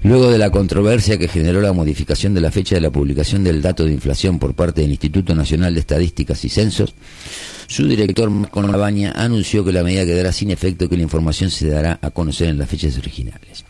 Luego 0.04 0.30
de 0.30 0.38
la 0.38 0.52
controversia 0.52 1.18
que 1.18 1.28
generó 1.28 1.62
la 1.62 1.74
modificación 1.74 2.34
de 2.34 2.42
la 2.42 2.52
fecha 2.52 2.76
de 2.76 2.82
la 2.82 2.92
publicación 2.92 3.44
del 3.44 3.62
dato 3.62 3.84
de 3.84 3.94
inflación 3.94 4.38
por 4.38 4.54
parte 4.54 4.82
del 4.82 4.92
Instituto 4.92 5.34
Nacional 5.34 5.74
de 5.74 5.80
Estadísticas 5.80 6.44
y 6.46 6.50
Censos, 6.50 6.94
su 7.68 7.86
director, 7.86 8.30
Marco 8.30 8.62
Labaña, 8.62 9.12
anunció 9.16 9.66
que 9.66 9.74
la 9.74 9.84
medida 9.84 10.06
quedará 10.06 10.32
sin 10.32 10.52
efecto 10.52 10.86
y 10.86 10.88
que 10.88 10.98
la 10.98 11.04
información 11.04 11.52
se 11.52 11.68
dará 11.68 12.00
a 12.02 12.12
conocer 12.12 12.48
en 12.48 12.58
las 12.58 12.70
fechas 12.70 12.98
originales. 12.98 13.66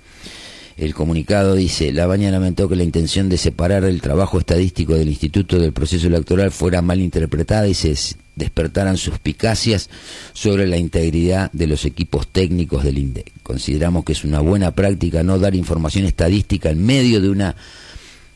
El 0.78 0.94
comunicado 0.94 1.56
dice, 1.56 1.92
la 1.92 2.06
baña 2.06 2.30
lamentó 2.30 2.70
que 2.70 2.76
la 2.76 2.84
intención 2.84 3.30
de 3.30 3.40
separar 3.40 3.84
el 3.84 4.00
trabajo 4.00 4.38
estadístico 4.38 4.94
del 4.94 5.10
Instituto 5.10 5.58
del 5.58 5.74
proceso 5.74 6.06
electoral 6.06 6.52
fuera 6.52 6.84
mal 6.84 7.02
interpretada 7.02 7.68
y 7.68 7.74
se 7.74 7.96
despertaran 8.36 8.96
suspicacias 8.98 9.90
sobre 10.34 10.68
la 10.68 10.78
integridad 10.78 11.52
de 11.52 11.66
los 11.66 11.84
equipos 11.86 12.28
técnicos 12.28 12.84
del 12.84 13.00
INDEC. 13.00 13.32
Consideramos 13.42 14.06
que 14.06 14.14
es 14.14 14.24
una 14.24 14.40
buena 14.40 14.70
práctica 14.70 15.24
no 15.24 15.40
dar 15.40 15.56
información 15.56 16.06
estadística 16.06 16.70
en 16.70 16.86
medio 16.86 17.22
de 17.22 17.30
una 17.30 17.56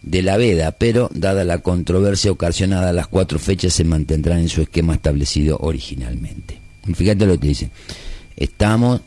de 0.01 0.24
la 0.24 0.36
veda, 0.38 0.71
pero 0.71 1.12
dada 1.13 1.43
la 1.43 1.60
controversia 1.60 2.31
ocasionada, 2.31 2.91
las 2.91 3.07
cuatro 3.07 3.38
fechas 3.38 3.74
se 3.74 3.83
mantendrán 3.83 4.39
en 4.39 4.50
su 4.50 4.63
esquema 4.63 4.95
establecido 4.95 5.60
originalmente. 5.62 6.57
fíjate 6.95 7.27
lo 7.27 7.39
que 7.39 7.50
dice. 7.50 7.69
Estamos 8.36 9.01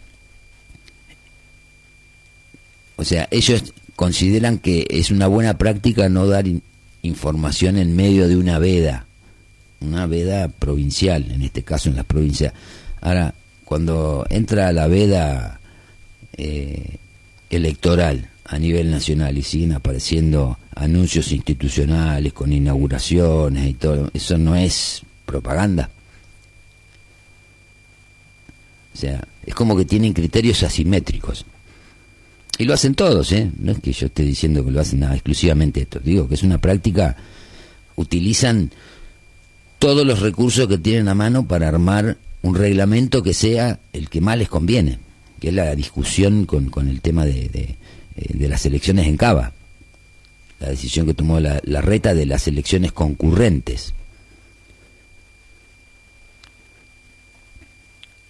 o 2.97 3.05
sea, 3.05 3.29
ellos 3.31 3.75
consideran 3.97 4.59
que 4.59 4.87
es 4.91 5.11
una 5.11 5.27
buena 5.27 5.59
práctica 5.59 6.09
no 6.09 6.27
dar 6.27 6.45
información 7.03 7.79
en 7.79 7.95
medio 7.95 8.29
de 8.29 8.37
una 8.37 8.59
veda, 8.59 9.07
una 9.81 10.07
veda 10.07 10.49
provincial, 10.49 11.31
en 11.31 11.43
este 11.43 11.63
caso 11.63 11.89
en 11.89 11.97
las 11.97 12.07
provincias. 12.07 12.53
Ahora, 13.01 13.35
cuando 13.65 14.27
entra 14.31 14.73
la 14.73 14.87
veda 14.87 15.61
eh, 16.37 16.97
electoral 17.51 18.31
a 18.45 18.59
nivel 18.59 18.91
nacional 18.91 19.37
y 19.37 19.43
siguen 19.43 19.73
apareciendo 19.73 20.59
anuncios 20.75 21.33
institucionales 21.33 22.33
con 22.33 22.53
inauguraciones 22.53 23.69
y 23.69 23.75
todo, 23.75 24.11
eso 24.13 24.39
no 24.39 24.57
es 24.57 25.03
propaganda. 25.27 25.91
O 28.95 28.97
sea, 28.97 29.27
es 29.45 29.55
como 29.55 29.77
que 29.77 29.85
tienen 29.85 30.13
criterios 30.13 30.63
asimétricos. 30.63 31.45
Y 32.59 32.65
lo 32.65 32.75
hacen 32.75 32.95
todos, 32.95 33.33
¿eh? 33.33 33.51
No 33.59 33.73
es 33.73 33.81
que 33.81 33.93
yo 33.93 34.07
esté 34.07 34.23
diciendo 34.23 34.65
que 34.65 34.71
lo 34.71 34.81
hacen 34.81 35.01
nada 35.01 35.15
exclusivamente 35.15 35.83
esto. 35.83 35.99
Digo 35.99 36.29
que 36.29 36.35
es 36.35 36.43
una 36.43 36.59
práctica, 36.59 37.17
utilizan 37.97 38.71
todos 39.79 40.07
los 40.07 40.21
recursos 40.21 40.69
que 40.69 40.79
tienen 40.79 41.09
a 41.09 41.15
mano 41.15 41.47
para 41.47 41.69
armar 41.69 42.17
un 42.43 42.55
reglamento 42.55 43.23
que 43.23 43.35
sea 43.35 43.81
el 43.93 44.09
que 44.09 44.21
más 44.21 44.39
les 44.39 44.49
conviene, 44.49 44.99
que 45.41 45.49
es 45.49 45.55
la 45.55 45.75
discusión 45.75 46.47
con, 46.47 46.71
con 46.71 46.89
el 46.89 47.01
tema 47.01 47.25
de, 47.25 47.49
de, 47.49 47.77
eh, 48.17 48.49
las 48.49 48.65
elecciones 48.67 49.07
en 49.09 49.17
Cava, 49.17 49.53
la 50.61 50.69
decisión 50.69 51.07
que 51.07 51.15
tomó 51.15 51.41
la, 51.41 51.61
la 51.65 51.81
reta 51.81 52.15
de 52.15 52.27
las 52.27 52.47
elecciones 52.47 52.93
concurrentes. 52.93 53.95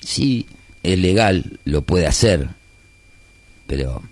Si 0.01 0.47
es 0.83 0.99
legal, 0.99 1.59
lo 1.65 1.83
puede 1.83 2.07
hacer, 2.07 2.49
pero 3.67 4.03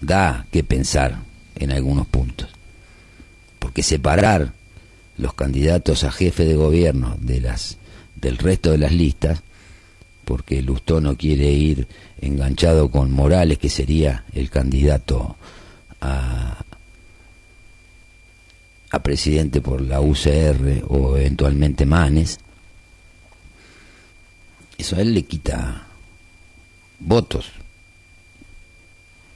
da 0.00 0.46
que 0.50 0.64
pensar 0.64 1.18
en 1.56 1.70
algunos 1.70 2.06
puntos. 2.06 2.48
Porque 3.58 3.82
separar 3.82 4.52
los 5.16 5.34
candidatos 5.34 6.04
a 6.04 6.12
jefe 6.12 6.44
de 6.44 6.56
gobierno 6.56 7.16
de 7.20 7.40
las 7.40 7.78
del 8.16 8.38
resto 8.38 8.70
de 8.70 8.78
las 8.78 8.92
listas, 8.92 9.42
porque 10.24 10.62
Lustó 10.62 11.00
no 11.00 11.16
quiere 11.16 11.50
ir 11.52 11.86
enganchado 12.20 12.90
con 12.90 13.12
Morales, 13.12 13.58
que 13.58 13.68
sería 13.68 14.24
el 14.32 14.48
candidato 14.48 15.36
a, 16.00 16.64
a 18.90 19.02
presidente 19.02 19.60
por 19.60 19.82
la 19.82 20.00
UCR 20.00 20.84
o 20.88 21.16
eventualmente 21.16 21.84
Manes, 21.84 22.38
eso 24.78 24.96
a 24.96 25.00
él 25.00 25.14
le 25.14 25.24
quita 25.24 25.86
votos 27.00 27.52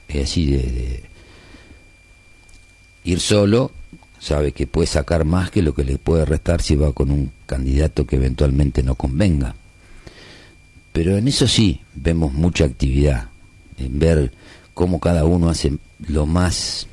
es 0.09 0.31
así 0.31 0.47
de, 0.47 1.03
ir 3.05 3.21
solo, 3.21 3.71
sabe 4.19 4.53
que 4.53 4.67
puede 4.67 4.87
sacar 4.87 5.25
más 5.25 5.51
que 5.51 5.63
lo 5.63 5.75
que 5.75 5.85
le 5.85 5.99
puede 5.99 6.25
restar 6.25 6.63
si 6.63 6.75
va 6.75 6.93
con 6.93 7.11
un 7.11 7.31
candidato 7.47 8.07
que 8.07 8.17
eventualmente 8.17 8.83
no 8.83 8.95
convenga. 8.95 9.55
Pero 10.93 11.17
en 11.17 11.29
eso 11.29 11.47
sí 11.47 11.81
vemos 11.95 12.33
mucha 12.33 12.65
actividad, 12.65 13.29
en 13.79 13.99
ver 13.99 14.33
cómo 14.75 15.01
cada 15.01 15.25
uno 15.25 15.49
hace 15.49 15.79
lo 16.07 16.27
más 16.27 16.87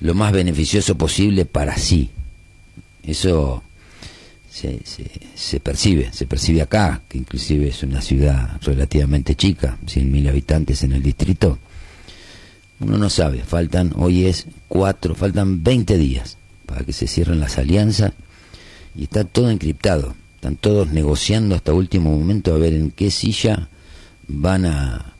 lo 0.00 0.14
más 0.14 0.32
beneficioso 0.32 0.96
posible 0.96 1.46
para 1.46 1.76
sí. 1.76 2.10
Eso 3.02 3.62
se, 4.50 4.80
se, 4.84 5.10
se, 5.34 5.60
percibe, 5.60 6.12
se 6.12 6.26
percibe 6.26 6.62
acá, 6.62 7.02
que 7.08 7.18
inclusive 7.18 7.68
es 7.68 7.82
una 7.82 8.00
ciudad 8.00 8.60
relativamente 8.62 9.34
chica, 9.34 9.78
100.000 9.86 10.28
habitantes 10.28 10.82
en 10.82 10.92
el 10.92 11.02
distrito, 11.02 11.58
uno 12.80 12.98
no 12.98 13.10
sabe, 13.10 13.42
faltan, 13.42 13.92
hoy 13.96 14.26
es 14.26 14.46
cuatro, 14.68 15.14
faltan 15.14 15.62
20 15.62 15.96
días 15.96 16.36
para 16.66 16.84
que 16.84 16.92
se 16.92 17.06
cierren 17.06 17.40
las 17.40 17.58
alianzas 17.58 18.12
y 18.94 19.04
está 19.04 19.24
todo 19.24 19.50
encriptado. 19.50 20.14
Están 20.36 20.56
todos 20.56 20.88
negociando 20.88 21.54
hasta 21.54 21.72
último 21.72 22.16
momento 22.16 22.54
a 22.54 22.58
ver 22.58 22.74
en 22.74 22.90
qué 22.90 23.10
silla 23.10 23.68
van 24.28 24.66
a, 24.66 25.14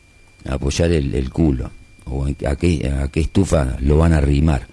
apoyar 0.48 0.92
el, 0.92 1.30
culo 1.30 1.70
o 2.04 2.26
a 2.26 2.56
qué, 2.56 2.88
a 2.88 3.08
qué 3.08 3.20
estufa 3.20 3.76
lo 3.80 3.96
van 3.96 4.12
a 4.12 4.18
arrimar. 4.18 4.68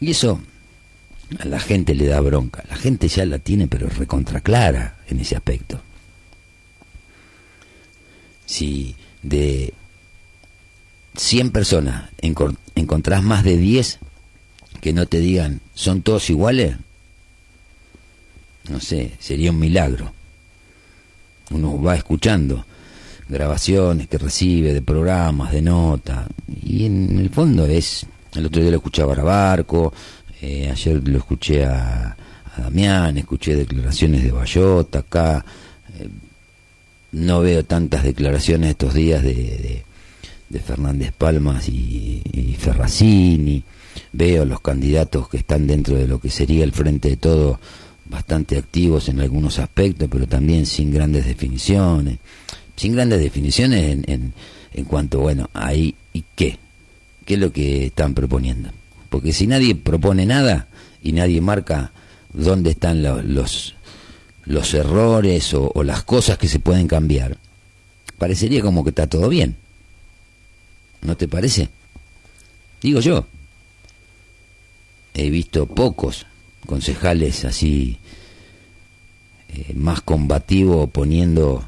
Y 0.00 0.12
eso 0.12 0.40
a 1.38 1.44
la 1.44 1.58
gente 1.58 1.94
le 1.94 2.06
da 2.06 2.20
bronca. 2.20 2.64
La 2.70 2.76
gente 2.76 3.08
ya 3.08 3.26
la 3.26 3.38
tiene, 3.38 3.66
pero 3.66 3.88
recontra 3.88 4.40
clara 4.40 4.98
en 5.08 5.20
ese 5.20 5.36
aspecto. 5.36 5.80
Si 8.46 8.94
de 9.22 9.74
100 11.16 11.50
personas, 11.50 12.10
encontrás 12.74 13.22
más 13.22 13.42
de 13.42 13.56
10 13.56 13.98
que 14.80 14.92
no 14.92 15.06
te 15.06 15.18
digan, 15.18 15.60
¿son 15.74 16.02
todos 16.02 16.30
iguales? 16.30 16.76
No 18.68 18.80
sé, 18.80 19.12
sería 19.18 19.50
un 19.50 19.58
milagro. 19.58 20.12
Uno 21.50 21.80
va 21.80 21.96
escuchando 21.96 22.66
grabaciones 23.28 24.08
que 24.08 24.18
recibe 24.18 24.72
de 24.72 24.82
programas, 24.82 25.52
de 25.52 25.62
notas, 25.62 26.28
y 26.62 26.86
en 26.86 27.18
el 27.18 27.30
fondo 27.30 27.66
es, 27.66 28.06
el 28.34 28.46
otro 28.46 28.60
día 28.60 28.70
lo 28.70 28.76
escuchaba 28.76 29.14
a 29.14 29.22
Barco, 29.22 29.92
eh, 30.40 30.68
ayer 30.70 31.08
lo 31.08 31.18
escuché 31.18 31.64
a, 31.64 32.16
Damián, 32.56 33.18
escuché 33.18 33.54
declaraciones 33.54 34.22
de 34.22 34.32
Bayota 34.32 35.00
acá, 35.00 35.44
eh, 35.98 36.08
no 37.12 37.40
veo 37.40 37.64
tantas 37.64 38.02
declaraciones 38.02 38.70
estos 38.70 38.94
días 38.94 39.22
de 39.22 39.84
Fernández 40.64 41.12
Palmas 41.12 41.68
y, 41.68 42.22
y, 42.32 42.54
Ferracini, 42.54 43.62
veo 44.12 44.44
los 44.44 44.60
candidatos 44.60 45.28
que 45.28 45.38
están 45.38 45.66
dentro 45.66 45.96
de 45.96 46.06
lo 46.06 46.20
que 46.20 46.30
sería 46.30 46.64
el 46.64 46.72
frente 46.72 47.10
de 47.10 47.16
todo 47.16 47.60
bastante 48.08 48.56
activos 48.56 49.08
en 49.08 49.20
algunos 49.20 49.58
aspectos, 49.58 50.08
pero 50.10 50.26
también 50.26 50.66
sin 50.66 50.92
grandes 50.92 51.26
definiciones, 51.26 52.18
sin 52.76 52.94
grandes 52.94 53.20
definiciones 53.20 53.90
en, 53.90 54.04
en, 54.06 54.32
en 54.72 54.84
cuanto, 54.84 55.20
bueno, 55.20 55.50
ahí 55.52 55.94
y 56.12 56.24
qué, 56.34 56.58
qué 57.24 57.34
es 57.34 57.40
lo 57.40 57.52
que 57.52 57.86
están 57.86 58.14
proponiendo. 58.14 58.70
Porque 59.10 59.32
si 59.32 59.46
nadie 59.46 59.74
propone 59.74 60.26
nada 60.26 60.68
y 61.02 61.12
nadie 61.12 61.40
marca 61.40 61.92
dónde 62.32 62.70
están 62.70 63.02
los, 63.02 63.74
los, 64.44 64.74
errores 64.74 65.54
o 65.54 65.82
las 65.82 66.02
cosas 66.04 66.38
que 66.38 66.48
se 66.48 66.58
pueden 66.58 66.86
cambiar, 66.86 67.36
parecería 68.18 68.62
como 68.62 68.84
que 68.84 68.90
está 68.90 69.06
todo 69.06 69.28
bien. 69.28 69.56
¿No 71.06 71.16
te 71.16 71.28
parece? 71.28 71.68
Digo 72.82 73.00
yo. 73.00 73.26
He 75.14 75.30
visto 75.30 75.66
pocos 75.66 76.26
concejales 76.66 77.44
así 77.44 77.98
eh, 79.48 79.72
más 79.74 80.00
combativos 80.00 80.90
poniendo 80.90 81.66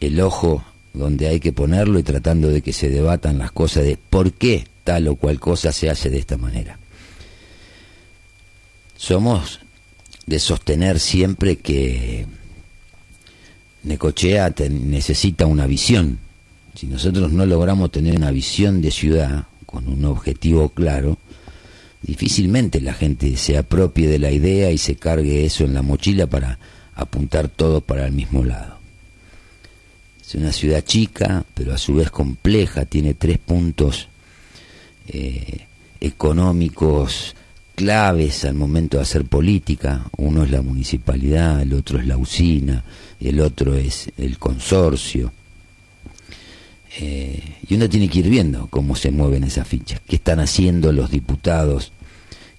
el 0.00 0.20
ojo 0.20 0.64
donde 0.92 1.28
hay 1.28 1.38
que 1.38 1.52
ponerlo 1.52 2.00
y 2.00 2.02
tratando 2.02 2.48
de 2.48 2.62
que 2.62 2.72
se 2.72 2.90
debatan 2.90 3.38
las 3.38 3.52
cosas 3.52 3.84
de 3.84 3.96
por 3.96 4.32
qué 4.32 4.66
tal 4.82 5.06
o 5.06 5.14
cual 5.14 5.38
cosa 5.38 5.70
se 5.70 5.88
hace 5.88 6.10
de 6.10 6.18
esta 6.18 6.36
manera. 6.36 6.78
Somos 8.96 9.60
de 10.26 10.40
sostener 10.40 10.98
siempre 10.98 11.56
que 11.56 12.26
Necochea 13.84 14.52
necesita 14.68 15.46
una 15.46 15.66
visión. 15.66 16.18
Si 16.80 16.86
nosotros 16.86 17.30
no 17.30 17.44
logramos 17.44 17.92
tener 17.92 18.16
una 18.16 18.30
visión 18.30 18.80
de 18.80 18.90
ciudad 18.90 19.44
con 19.66 19.86
un 19.86 20.02
objetivo 20.06 20.70
claro, 20.70 21.18
difícilmente 22.00 22.80
la 22.80 22.94
gente 22.94 23.36
se 23.36 23.58
apropie 23.58 24.08
de 24.08 24.18
la 24.18 24.30
idea 24.30 24.70
y 24.70 24.78
se 24.78 24.96
cargue 24.96 25.44
eso 25.44 25.64
en 25.64 25.74
la 25.74 25.82
mochila 25.82 26.26
para 26.26 26.58
apuntar 26.94 27.48
todo 27.48 27.82
para 27.82 28.06
el 28.06 28.12
mismo 28.12 28.46
lado. 28.46 28.78
Es 30.26 30.34
una 30.36 30.52
ciudad 30.52 30.82
chica, 30.82 31.44
pero 31.52 31.74
a 31.74 31.76
su 31.76 31.96
vez 31.96 32.10
compleja, 32.10 32.86
tiene 32.86 33.12
tres 33.12 33.36
puntos 33.36 34.08
eh, 35.06 35.66
económicos 36.00 37.36
claves 37.74 38.46
al 38.46 38.54
momento 38.54 38.96
de 38.96 39.02
hacer 39.02 39.26
política. 39.26 40.06
Uno 40.16 40.44
es 40.44 40.50
la 40.50 40.62
municipalidad, 40.62 41.60
el 41.60 41.74
otro 41.74 41.98
es 41.98 42.06
la 42.06 42.16
usina, 42.16 42.82
el 43.20 43.38
otro 43.40 43.74
es 43.74 44.10
el 44.16 44.38
consorcio. 44.38 45.30
Eh, 46.98 47.56
y 47.68 47.74
uno 47.74 47.88
tiene 47.88 48.08
que 48.08 48.18
ir 48.18 48.28
viendo 48.28 48.66
cómo 48.68 48.96
se 48.96 49.10
mueven 49.10 49.44
esas 49.44 49.68
fichas, 49.68 50.00
qué 50.06 50.16
están 50.16 50.40
haciendo 50.40 50.92
los 50.92 51.10
diputados 51.10 51.92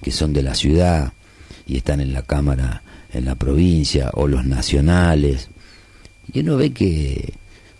que 0.02 0.12
son 0.12 0.32
de 0.32 0.42
la 0.42 0.56
ciudad 0.56 1.14
y 1.68 1.78
están 1.78 2.00
en 2.00 2.14
la 2.14 2.22
Cámara 2.22 2.82
en 3.14 3.26
la 3.26 3.36
provincia 3.36 4.10
o 4.14 4.28
los 4.28 4.46
nacionales. 4.46 5.50
Y 6.32 6.40
uno 6.40 6.58
ve 6.58 6.72
que 6.72 7.34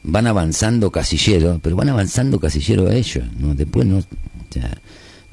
van 0.04 0.28
avanzando 0.28 0.92
casilleros, 0.92 1.60
pero 1.62 1.76
van 1.76 1.90
avanzando 1.90 2.40
casilleros 2.40 2.90
a 2.90 2.96
ellos, 2.96 3.26
¿no? 3.40 3.56
Después 3.56 3.88
no... 3.88 4.04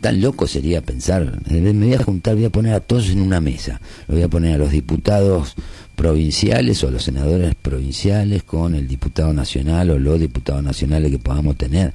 tan 0.00 0.20
loco 0.20 0.46
sería 0.46 0.80
pensar, 0.80 1.40
me 1.50 1.72
voy 1.72 1.94
a 1.94 2.02
juntar, 2.02 2.36
voy 2.36 2.44
a 2.44 2.50
poner 2.50 2.74
a 2.74 2.80
todos 2.80 3.08
en 3.10 3.20
una 3.20 3.40
mesa, 3.40 3.80
lo 4.06 4.14
voy 4.14 4.22
a 4.22 4.28
poner 4.28 4.54
a 4.54 4.58
los 4.58 4.70
diputados 4.70 5.54
provinciales 5.96 6.82
o 6.84 6.88
a 6.88 6.90
los 6.92 7.02
senadores 7.02 7.54
provinciales 7.56 8.44
con 8.44 8.74
el 8.74 8.86
diputado 8.86 9.32
nacional 9.32 9.90
o 9.90 9.98
los 9.98 10.20
diputados 10.20 10.62
nacionales 10.62 11.10
que 11.10 11.18
podamos 11.18 11.56
tener. 11.56 11.92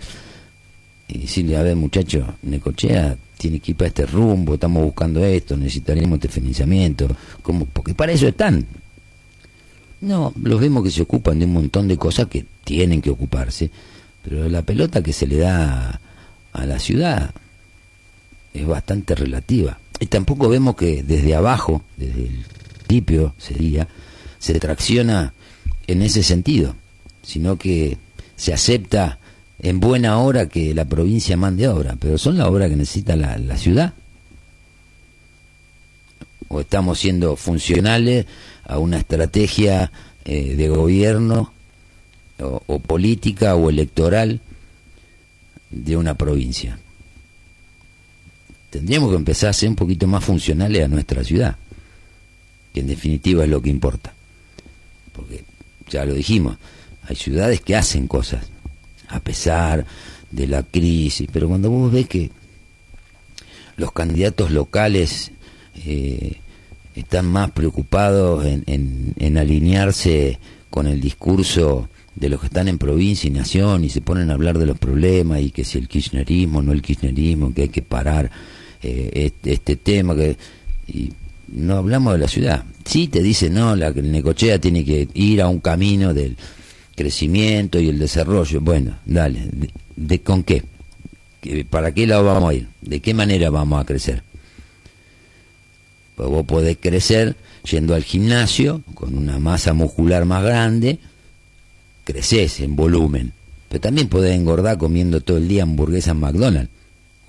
Y 1.08 1.20
decirle, 1.20 1.58
a 1.58 1.64
ver 1.64 1.76
muchachos, 1.76 2.26
Necochea 2.42 3.18
tiene 3.38 3.60
que 3.60 3.72
ir 3.72 3.78
para 3.78 3.90
este 3.90 4.06
rumbo, 4.06 4.56
estamos 4.56 4.84
buscando 4.84 5.24
esto, 5.24 5.56
necesitaremos 5.56 6.18
este 6.18 6.28
financiamiento, 6.28 7.08
como, 7.42 7.66
porque 7.66 7.94
para 7.94 8.12
eso 8.12 8.28
están. 8.28 8.66
No, 10.02 10.34
los 10.42 10.60
vemos 10.60 10.84
que 10.84 10.92
se 10.92 11.02
ocupan 11.02 11.40
de 11.40 11.46
un 11.46 11.54
montón 11.54 11.88
de 11.88 11.98
cosas 11.98 12.28
que 12.28 12.46
tienen 12.66 13.02
que 13.02 13.10
ocuparse, 13.10 13.70
pero 14.22 14.50
la 14.50 14.64
pelota 14.64 15.02
que 15.02 15.14
se 15.14 15.28
le 15.28 15.38
da 15.38 16.02
a 16.52 16.66
la 16.66 16.80
ciudad 16.80 17.34
es 18.54 18.66
bastante 18.66 19.16
relativa. 19.16 19.80
Y 20.00 20.08
tampoco 20.08 20.50
vemos 20.50 20.76
que 20.76 21.04
desde 21.04 21.36
abajo, 21.36 21.84
desde 21.98 22.24
el 22.24 22.46
principio 22.86 23.34
sería, 23.38 23.88
se 24.40 24.60
tracciona 24.60 25.34
en 25.88 26.02
ese 26.02 26.24
sentido, 26.24 26.76
sino 27.22 27.58
que 27.58 27.98
se 28.36 28.54
acepta 28.54 29.20
en 29.60 29.80
buena 29.80 30.18
hora 30.20 30.50
que 30.50 30.74
la 30.74 30.86
provincia 30.86 31.38
mande 31.38 31.68
obra, 31.68 31.96
pero 32.00 32.18
son 32.18 32.38
las 32.38 32.48
obras 32.48 32.70
que 32.70 32.76
necesita 32.76 33.16
la, 33.16 33.58
ciudad. 33.58 33.94
O 36.50 36.60
estamos 36.60 37.00
siendo 37.00 37.36
funcionales 37.36 38.26
a 38.66 38.78
una 38.78 38.98
estrategia 38.98 39.92
eh, 40.26 40.56
de 40.56 40.70
gobierno 40.70 41.54
o, 42.40 42.80
política 42.80 43.56
o 43.56 43.70
electoral 43.70 44.42
de 45.72 45.98
una 45.98 46.16
provincia. 46.16 46.78
Tendríamos 48.74 49.12
que 49.12 49.18
empezar 49.18 49.52
a 49.52 49.54
ser 49.54 49.70
un 49.70 49.76
poquito 49.76 50.08
más 50.08 50.24
funcionales 50.24 50.84
a 50.84 50.88
nuestra 50.88 51.24
ciudad, 51.24 51.58
que 52.74 52.80
en 52.80 52.88
definitiva 52.88 53.44
es 53.44 53.50
lo 53.52 53.62
que 53.62 53.70
importa. 53.70 54.16
Porque 55.12 55.44
ya 55.92 56.04
lo 56.06 56.16
dijimos, 56.16 56.58
hay 57.04 57.16
ciudades 57.16 57.62
que 57.62 57.76
hacen 57.76 58.08
cosas, 58.08 58.48
a 59.10 59.20
pesar 59.20 59.86
de 60.32 60.48
la 60.48 60.64
crisis, 60.64 61.30
pero 61.32 61.48
cuando 61.48 61.70
vos 61.70 61.92
ves 61.92 62.08
que 62.08 62.32
los 63.78 63.92
candidatos 63.92 64.50
locales 64.50 65.30
eh, 65.86 66.38
están 66.96 67.28
más 67.28 67.52
preocupados 67.52 68.44
en, 68.44 68.64
en, 68.66 69.38
alinearse 69.38 70.40
con 70.72 70.88
el 70.88 71.00
discurso 71.00 71.90
de 72.16 72.28
los 72.28 72.40
que 72.40 72.48
están 72.48 72.68
en 72.68 72.80
provincia 72.80 73.28
y 73.28 73.32
nación 73.32 73.84
y 73.84 73.92
se 73.92 74.02
ponen 74.02 74.32
a 74.32 74.34
hablar 74.34 74.58
de 74.58 74.66
los 74.66 74.80
problemas 74.80 75.42
y 75.42 75.52
que 75.52 75.64
si 75.64 75.78
el 75.78 75.88
kirchnerismo, 75.88 76.64
no 76.64 76.72
el 76.72 76.82
kirchnerismo, 76.82 77.54
que 77.54 77.64
hay 77.64 77.70
que 77.70 77.84
parar 77.84 78.32
eh, 78.84 79.32
este, 79.44 79.76
tema, 79.78 80.16
que 80.16 80.38
y 80.88 81.12
no 81.48 81.78
hablamos 81.78 82.14
de 82.14 82.20
la 82.20 82.28
ciudad. 82.28 82.66
Sí 82.86 83.08
te 83.08 83.22
dice, 83.22 83.50
no, 83.50 83.76
la 83.76 83.92
Necochea 83.92 84.60
tiene 84.60 84.84
que 84.84 85.08
ir 85.14 85.42
a 85.42 85.48
un 85.48 85.60
camino 85.60 86.14
del 86.14 86.36
crecimiento 86.96 87.80
y 87.80 87.90
el 87.90 88.00
desarrollo. 88.00 88.62
Bueno, 88.62 88.98
dale, 89.06 89.50
¿de, 89.96 90.22
con 90.22 90.44
qué? 90.44 90.64
¿Para 91.70 91.94
qué 91.94 92.08
lado 92.08 92.26
vamos 92.26 92.52
a 92.52 92.54
ir? 92.54 92.68
¿De 92.82 93.00
qué 93.00 93.14
manera 93.14 93.50
vamos 93.50 93.82
a 93.82 93.86
crecer? 93.86 94.24
Pues 96.16 96.30
vos 96.30 96.46
podés 96.46 96.78
crecer 96.80 97.36
yendo 97.70 97.96
al 97.96 98.04
gimnasio 98.04 98.82
con 98.94 99.18
una 99.18 99.40
masa 99.40 99.74
muscular 99.74 100.26
más 100.26 100.44
grande, 100.44 101.00
creces 102.04 102.60
en 102.60 102.76
volumen, 102.76 103.34
pero 103.70 103.82
también 103.82 104.10
podés 104.10 104.36
engordar 104.36 104.78
comiendo 104.78 105.22
todo 105.22 105.38
el 105.38 105.48
día 105.48 105.64
hamburguesas 105.64 106.16
McDonald's, 106.16 106.70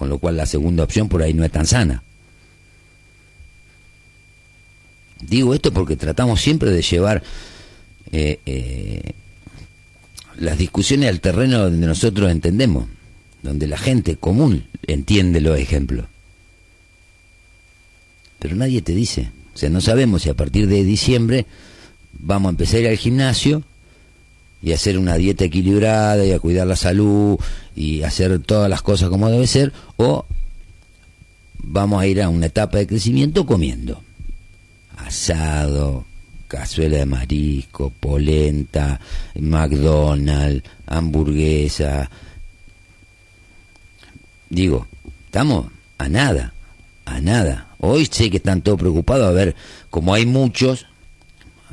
con 0.04 0.10
lo 0.10 0.18
cual 0.18 0.36
la 0.36 0.44
segunda 0.44 0.84
opción 0.84 1.08
por 1.08 1.22
ahí 1.22 1.32
no 1.32 1.46
es 1.46 1.50
tan 1.50 1.64
sana. 1.64 2.02
Digo 5.22 5.54
esto 5.54 5.72
porque 5.72 5.96
tratamos 5.96 6.42
siempre 6.42 6.70
de 6.70 6.82
llevar 6.82 7.22
eh, 8.12 8.38
eh, 8.44 9.12
las 10.36 10.58
discusiones 10.58 11.08
al 11.08 11.22
terreno 11.22 11.58
donde 11.58 11.86
nosotros 11.86 12.30
entendemos, 12.30 12.86
donde 13.42 13.66
la 13.66 13.78
gente 13.78 14.16
común 14.16 14.66
entiende 14.86 15.40
los 15.40 15.58
ejemplos. 15.58 16.04
Pero 18.40 18.56
nadie 18.56 18.82
te 18.82 18.94
dice, 18.94 19.30
o 19.54 19.56
sea, 19.56 19.70
no 19.70 19.80
sabemos 19.80 20.20
si 20.20 20.28
a 20.28 20.34
partir 20.34 20.68
de 20.68 20.84
diciembre 20.84 21.46
vamos 22.12 22.48
a 22.48 22.50
empezar 22.50 22.76
a 22.76 22.80
ir 22.80 22.88
al 22.88 22.98
gimnasio 22.98 23.62
y 24.64 24.72
hacer 24.72 24.98
una 24.98 25.16
dieta 25.16 25.44
equilibrada 25.44 26.24
y 26.24 26.32
a 26.32 26.38
cuidar 26.38 26.66
la 26.66 26.76
salud 26.76 27.38
y 27.76 28.02
hacer 28.02 28.38
todas 28.38 28.70
las 28.70 28.80
cosas 28.80 29.10
como 29.10 29.28
debe 29.28 29.46
ser, 29.46 29.72
o 29.98 30.24
vamos 31.58 32.00
a 32.00 32.06
ir 32.06 32.22
a 32.22 32.30
una 32.30 32.46
etapa 32.46 32.78
de 32.78 32.86
crecimiento 32.86 33.44
comiendo 33.44 34.02
asado, 34.96 36.06
cazuela 36.48 36.96
de 36.96 37.04
marisco, 37.04 37.92
polenta, 38.00 39.00
McDonald's, 39.34 40.66
hamburguesa. 40.86 42.10
Digo, 44.48 44.86
estamos 45.26 45.66
a 45.98 46.08
nada, 46.08 46.54
a 47.04 47.20
nada. 47.20 47.68
Hoy 47.80 48.06
sé 48.06 48.30
que 48.30 48.38
están 48.38 48.62
todos 48.62 48.78
preocupados, 48.78 49.28
a 49.28 49.32
ver, 49.32 49.54
como 49.90 50.14
hay 50.14 50.24
muchos, 50.24 50.86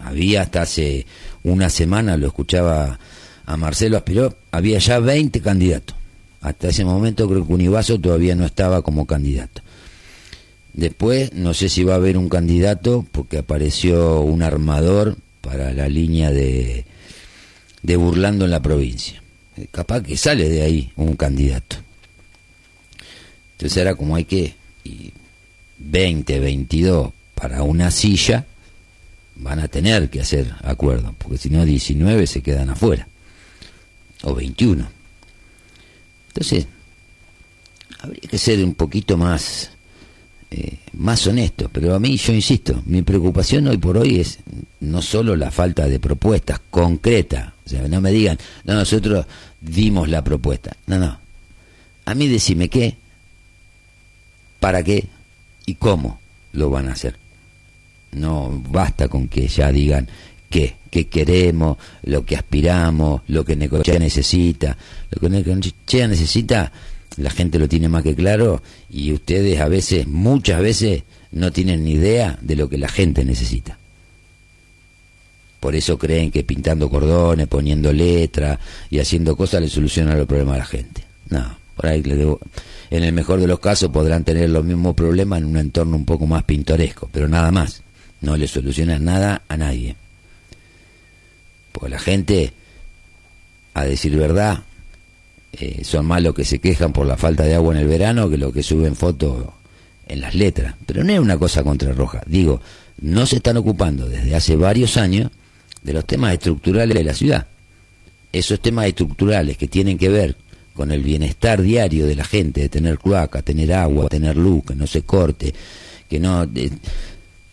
había 0.03 0.41
hasta 0.41 0.63
hace 0.63 1.05
una 1.43 1.69
semana, 1.69 2.17
lo 2.17 2.27
escuchaba 2.27 2.99
a 3.45 3.57
Marcelo 3.57 3.97
Aspiró, 3.97 4.35
había 4.51 4.79
ya 4.79 4.99
20 4.99 5.41
candidatos. 5.41 5.95
Hasta 6.41 6.69
ese 6.69 6.85
momento 6.85 7.27
creo 7.27 7.45
que 7.45 7.53
Univaso 7.53 7.99
todavía 7.99 8.35
no 8.35 8.45
estaba 8.45 8.81
como 8.81 9.05
candidato. 9.05 9.61
Después, 10.73 11.33
no 11.33 11.53
sé 11.53 11.69
si 11.69 11.83
va 11.83 11.93
a 11.93 11.97
haber 11.97 12.17
un 12.17 12.29
candidato, 12.29 13.05
porque 13.11 13.37
apareció 13.37 14.21
un 14.21 14.41
armador 14.41 15.17
para 15.41 15.73
la 15.73 15.89
línea 15.89 16.31
de, 16.31 16.85
de 17.83 17.95
Burlando 17.95 18.45
en 18.45 18.51
la 18.51 18.61
provincia. 18.61 19.21
Eh, 19.57 19.67
capaz 19.69 20.01
que 20.01 20.17
sale 20.17 20.49
de 20.49 20.61
ahí 20.61 20.91
un 20.95 21.15
candidato. 21.15 21.77
Entonces 23.53 23.77
era 23.77 23.95
como 23.95 24.15
hay 24.15 24.25
que, 24.25 24.55
y 24.83 25.11
20, 25.77 26.39
22 26.39 27.11
para 27.35 27.63
una 27.63 27.91
silla, 27.91 28.45
van 29.35 29.59
a 29.59 29.67
tener 29.67 30.09
que 30.09 30.21
hacer 30.21 30.53
acuerdo, 30.63 31.15
porque 31.17 31.37
si 31.37 31.49
no 31.49 31.65
19 31.65 32.27
se 32.27 32.41
quedan 32.41 32.69
afuera, 32.69 33.07
o 34.23 34.35
21. 34.35 34.87
Entonces, 36.27 36.67
habría 37.99 38.21
que 38.21 38.37
ser 38.37 38.63
un 38.63 38.75
poquito 38.75 39.17
más 39.17 39.71
eh, 40.53 40.79
más 40.97 41.25
honesto, 41.27 41.69
pero 41.71 41.95
a 41.95 41.99
mí 41.99 42.17
yo 42.17 42.33
insisto, 42.33 42.83
mi 42.85 43.03
preocupación 43.03 43.67
hoy 43.67 43.77
por 43.77 43.97
hoy 43.97 44.19
es 44.19 44.39
no 44.81 45.01
solo 45.01 45.37
la 45.37 45.49
falta 45.49 45.87
de 45.87 45.97
propuestas 45.97 46.59
concretas, 46.69 47.53
o 47.65 47.69
sea, 47.69 47.87
no 47.87 48.01
me 48.01 48.11
digan, 48.11 48.37
no, 48.65 48.73
nosotros 48.73 49.25
dimos 49.61 50.09
la 50.09 50.25
propuesta, 50.25 50.75
no, 50.87 50.99
no, 50.99 51.17
a 52.03 52.15
mí 52.15 52.27
decime 52.27 52.67
qué, 52.67 52.97
para 54.59 54.83
qué 54.83 55.07
y 55.65 55.75
cómo 55.75 56.19
lo 56.51 56.69
van 56.69 56.89
a 56.89 56.93
hacer. 56.93 57.20
No 58.13 58.61
basta 58.69 59.07
con 59.07 59.27
que 59.27 59.47
ya 59.47 59.71
digan 59.71 60.07
qué, 60.49 60.75
qué 60.89 61.07
queremos, 61.07 61.77
lo 62.03 62.25
que 62.25 62.35
aspiramos, 62.35 63.21
lo 63.27 63.45
que 63.45 63.55
Necochea 63.55 63.99
necesita. 63.99 64.77
Lo 65.11 65.19
que 65.19 65.29
Necochea 65.29 66.07
necesita 66.07 66.71
la 67.17 67.29
gente 67.29 67.59
lo 67.59 67.67
tiene 67.67 67.89
más 67.89 68.03
que 68.03 68.15
claro 68.15 68.61
y 68.89 69.11
ustedes 69.11 69.59
a 69.59 69.67
veces, 69.67 70.07
muchas 70.07 70.61
veces, 70.61 71.03
no 71.31 71.51
tienen 71.51 71.83
ni 71.83 71.93
idea 71.93 72.37
de 72.41 72.55
lo 72.55 72.69
que 72.69 72.77
la 72.77 72.89
gente 72.89 73.23
necesita. 73.23 73.77
Por 75.59 75.75
eso 75.75 75.97
creen 75.97 76.31
que 76.31 76.43
pintando 76.43 76.89
cordones, 76.89 77.47
poniendo 77.47 77.93
letra 77.93 78.59
y 78.89 78.99
haciendo 78.99 79.35
cosas 79.35 79.61
le 79.61 79.69
solucionan 79.69 80.17
los 80.17 80.27
problemas 80.27 80.55
a 80.55 80.59
la 80.59 80.65
gente. 80.65 81.03
No, 81.29 81.57
por 81.75 81.87
ahí 81.87 82.03
en 82.89 83.03
el 83.03 83.13
mejor 83.13 83.39
de 83.39 83.47
los 83.47 83.59
casos 83.59 83.91
podrán 83.91 84.23
tener 84.23 84.49
los 84.49 84.65
mismos 84.65 84.95
problemas 84.95 85.39
en 85.39 85.45
un 85.45 85.57
entorno 85.57 85.95
un 85.95 86.05
poco 86.05 86.25
más 86.25 86.43
pintoresco, 86.43 87.09
pero 87.11 87.27
nada 87.27 87.51
más. 87.51 87.83
No 88.21 88.37
le 88.37 88.47
solucionan 88.47 89.03
nada 89.03 89.41
a 89.47 89.57
nadie. 89.57 89.95
Porque 91.71 91.89
la 91.89 91.99
gente, 91.99 92.53
a 93.73 93.83
decir 93.85 94.15
verdad, 94.15 94.63
eh, 95.53 95.83
son 95.83 96.05
más 96.05 96.21
los 96.21 96.33
que 96.33 96.45
se 96.45 96.59
quejan 96.59 96.93
por 96.93 97.05
la 97.05 97.17
falta 97.17 97.43
de 97.43 97.55
agua 97.55 97.73
en 97.73 97.81
el 97.81 97.87
verano 97.87 98.29
que 98.29 98.37
los 98.37 98.53
que 98.53 98.63
suben 98.63 98.95
fotos 98.95 99.45
en 100.07 100.21
las 100.21 100.35
letras. 100.35 100.75
Pero 100.85 101.03
no 101.03 101.13
es 101.13 101.19
una 101.19 101.37
cosa 101.37 101.63
contra 101.63 101.91
Roja. 101.93 102.21
Digo, 102.25 102.61
no 103.01 103.25
se 103.25 103.37
están 103.37 103.57
ocupando 103.57 104.07
desde 104.07 104.35
hace 104.35 104.55
varios 104.55 104.97
años 104.97 105.31
de 105.81 105.93
los 105.93 106.05
temas 106.05 106.33
estructurales 106.33 106.95
de 106.95 107.03
la 107.03 107.13
ciudad. 107.13 107.47
Esos 108.31 108.61
temas 108.61 108.85
estructurales 108.85 109.57
que 109.57 109.67
tienen 109.67 109.97
que 109.97 110.09
ver 110.09 110.35
con 110.73 110.91
el 110.91 111.03
bienestar 111.03 111.61
diario 111.61 112.07
de 112.07 112.15
la 112.15 112.23
gente, 112.23 112.61
de 112.61 112.69
tener 112.69 112.97
cloaca, 112.97 113.41
tener 113.41 113.73
agua, 113.73 114.07
tener 114.07 114.37
luz, 114.37 114.63
que 114.65 114.75
no 114.75 114.87
se 114.87 115.01
corte, 115.01 115.53
que 116.09 116.19
no 116.19 116.43
eh, 116.43 116.71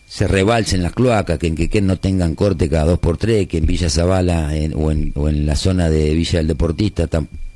se 0.09 0.27
rebalsen 0.27 0.81
las 0.81 0.93
cloacas, 0.93 1.37
que 1.37 1.45
en 1.45 1.55
que 1.55 1.81
no 1.81 1.97
tengan 1.97 2.33
corte 2.33 2.67
cada 2.67 2.85
dos 2.85 2.99
por 2.99 3.17
tres, 3.17 3.47
que 3.47 3.59
en 3.59 3.67
Villa 3.67 3.91
Zavala 3.91 4.47
o, 4.75 4.91
en, 4.91 5.13
o, 5.15 5.29
en, 5.29 5.45
la 5.45 5.55
zona 5.55 5.87
de 5.87 6.15
Villa 6.15 6.39
del 6.39 6.47
Deportista 6.47 7.07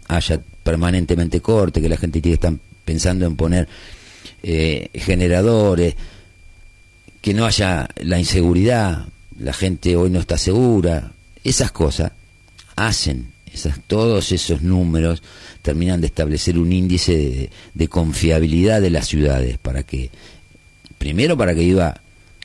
haya 0.07 0.39
permanentemente 0.61 1.41
corte, 1.41 1.81
que 1.81 1.89
la 1.89 1.97
gente 1.97 2.21
tiene 2.21 2.37
pensando 2.85 3.25
en 3.25 3.35
poner 3.35 3.67
eh, 4.43 4.87
generadores, 4.93 5.95
que 7.21 7.33
no 7.33 7.47
haya 7.47 7.89
la 7.95 8.19
inseguridad, 8.19 9.07
la 9.39 9.53
gente 9.53 9.95
hoy 9.95 10.11
no 10.11 10.19
está 10.19 10.37
segura, 10.37 11.11
esas 11.43 11.71
cosas 11.71 12.11
hacen, 12.75 13.31
esas, 13.51 13.79
todos 13.87 14.31
esos 14.31 14.61
números 14.61 15.23
terminan 15.63 16.01
de 16.01 16.07
establecer 16.07 16.59
un 16.59 16.71
índice 16.71 17.49
de, 17.73 17.87
confiabilidad 17.87 18.79
de 18.79 18.91
las 18.91 19.07
ciudades 19.07 19.57
para 19.57 19.81
que, 19.81 20.11
primero 20.99 21.35
para 21.35 21.55
que 21.55 21.63
iba 21.63 22.02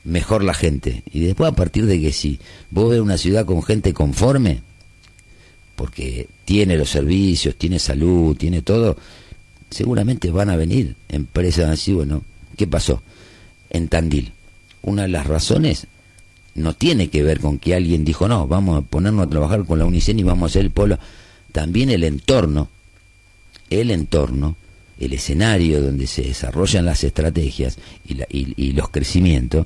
mejor 0.09 0.43
la 0.43 0.53
gente 0.53 1.03
y 1.11 1.21
después 1.21 1.51
a 1.51 1.55
partir 1.55 1.85
de 1.85 2.01
que 2.01 2.11
si 2.11 2.39
vos 2.71 2.89
ves 2.89 2.99
una 2.99 3.17
ciudad 3.17 3.45
con 3.45 3.63
gente 3.63 3.93
conforme, 3.93 4.61
porque 5.75 6.27
tiene 6.45 6.77
los 6.77 6.89
servicios, 6.89 7.55
tiene 7.55 7.79
salud, 7.79 8.35
tiene 8.35 8.61
todo, 8.61 8.97
seguramente 9.69 10.31
van 10.31 10.49
a 10.49 10.55
venir 10.55 10.95
empresas 11.07 11.69
así, 11.69 11.93
bueno, 11.93 12.23
¿qué 12.57 12.67
pasó? 12.67 13.01
En 13.69 13.87
Tandil. 13.87 14.33
Una 14.81 15.03
de 15.03 15.09
las 15.09 15.27
razones 15.27 15.87
no 16.55 16.73
tiene 16.73 17.09
que 17.09 17.23
ver 17.23 17.39
con 17.39 17.59
que 17.59 17.75
alguien 17.75 18.03
dijo, 18.03 18.27
no, 18.27 18.47
vamos 18.47 18.77
a 18.77 18.81
ponernos 18.81 19.27
a 19.27 19.29
trabajar 19.29 19.65
con 19.65 19.79
la 19.79 19.85
Unicen 19.85 20.19
y 20.19 20.23
vamos 20.23 20.43
a 20.43 20.51
hacer 20.51 20.63
el 20.63 20.71
polo. 20.71 20.97
También 21.51 21.89
el 21.89 22.03
entorno, 22.03 22.69
el 23.69 23.91
entorno, 23.91 24.55
el 24.99 25.13
escenario 25.13 25.81
donde 25.81 26.07
se 26.07 26.23
desarrollan 26.23 26.85
las 26.85 27.03
estrategias 27.03 27.77
y, 28.07 28.17
y 28.29 28.71
los 28.73 28.89
crecimientos, 28.89 29.65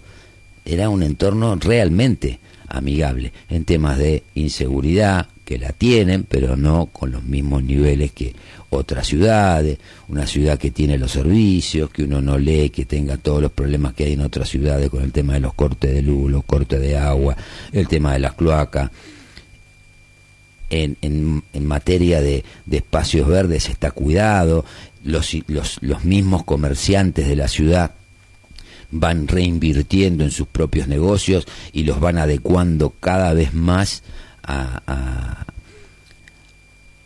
era 0.65 0.89
un 0.89 1.03
entorno 1.03 1.55
realmente 1.55 2.39
amigable 2.67 3.33
en 3.49 3.65
temas 3.65 3.97
de 3.97 4.23
inseguridad, 4.35 5.27
que 5.45 5.57
la 5.57 5.73
tienen, 5.73 6.23
pero 6.23 6.55
no 6.55 6.85
con 6.87 7.11
los 7.11 7.23
mismos 7.23 7.63
niveles 7.63 8.11
que 8.11 8.33
otras 8.69 9.05
ciudades, 9.05 9.77
una 10.07 10.25
ciudad 10.25 10.57
que 10.57 10.71
tiene 10.71 10.97
los 10.97 11.11
servicios, 11.11 11.89
que 11.89 12.03
uno 12.03 12.21
no 12.21 12.37
lee, 12.37 12.69
que 12.69 12.85
tenga 12.85 13.17
todos 13.17 13.41
los 13.41 13.51
problemas 13.51 13.93
que 13.93 14.05
hay 14.05 14.13
en 14.13 14.21
otras 14.21 14.49
ciudades 14.49 14.89
con 14.89 15.03
el 15.03 15.11
tema 15.11 15.33
de 15.33 15.41
los 15.41 15.53
cortes 15.53 15.93
de 15.93 16.01
luz, 16.01 16.31
los 16.31 16.43
cortes 16.45 16.79
de 16.79 16.97
agua, 16.97 17.35
el 17.71 17.87
tema 17.87 18.13
de 18.13 18.19
las 18.19 18.33
cloacas. 18.33 18.89
En, 20.69 20.97
en, 21.01 21.43
en 21.53 21.65
materia 21.67 22.19
de, 22.19 22.43
de, 22.65 22.77
espacios 22.77 23.27
verdes 23.27 23.69
está 23.69 23.91
cuidado, 23.91 24.65
los, 25.03 25.35
los, 25.47 25.77
los 25.81 26.03
mismos 26.03 26.43
comerciantes 26.45 27.27
de 27.27 27.35
la 27.35 27.47
ciudad 27.47 27.91
van 28.93 29.27
reinvirtiendo 29.27 30.23
en 30.23 30.31
sus 30.31 30.47
propios 30.47 30.87
negocios 30.87 31.45
y 31.73 31.83
los 31.83 31.99
van 31.99 32.19
adecuando 32.19 32.93
cada 32.99 33.33
vez 33.33 33.53
más 33.53 34.03
a, 34.43 35.45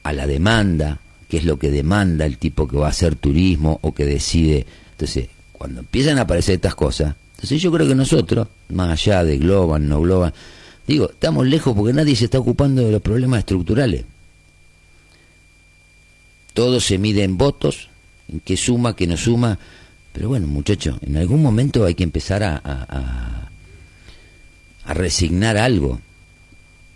a, 0.04 0.14
la 0.14 0.28
demanda, 0.28 1.00
qué 1.28 1.38
es 1.38 1.44
lo 1.44 1.60
que 1.60 1.70
demanda 1.70 2.26
el 2.26 2.38
tipo 2.38 2.68
que 2.68 2.78
va 2.78 2.88
a 2.88 2.92
hacer 2.92 3.16
turismo 3.16 3.80
o 3.82 3.94
que 3.94 4.06
decide. 4.06 4.66
Entonces, 4.92 5.28
cuando 5.52 5.82
empiezan 5.82 6.18
a 6.18 6.22
aparecer 6.22 6.56
estas 6.56 6.76
cosas, 6.76 7.16
entonces 7.36 7.62
yo 7.62 7.72
creo 7.72 7.88
que 7.88 7.96
nosotros, 7.96 8.48
más 8.70 8.90
allá 8.90 9.24
de 9.24 9.38
Globan, 9.38 9.88
no 9.88 10.02
Globan, 10.02 10.34
digo, 10.88 11.10
estamos 11.10 11.46
lejos 11.46 11.76
porque 11.76 11.94
nadie 11.94 12.16
se 12.16 12.26
está 12.26 12.40
ocupando 12.40 12.84
de 12.84 12.92
los 12.92 13.02
problemas 13.02 13.40
estructurales. 13.40 14.06
Todo 16.54 16.80
se 16.80 16.98
mide 16.98 17.24
en 17.24 17.38
votos, 17.38 17.90
en 18.28 18.40
qué 18.40 18.58
suma, 18.58 18.96
qué 18.96 19.08
no 19.08 19.18
suma. 19.18 19.60
Pero 20.18 20.30
bueno, 20.30 20.48
muchachos, 20.48 20.98
en 21.04 21.16
algún 21.16 21.44
momento 21.44 21.86
hay 21.86 21.94
que 21.94 22.04
empezar 22.04 22.42
a 22.44 23.52
resignar 24.88 25.58
algo. 25.58 26.02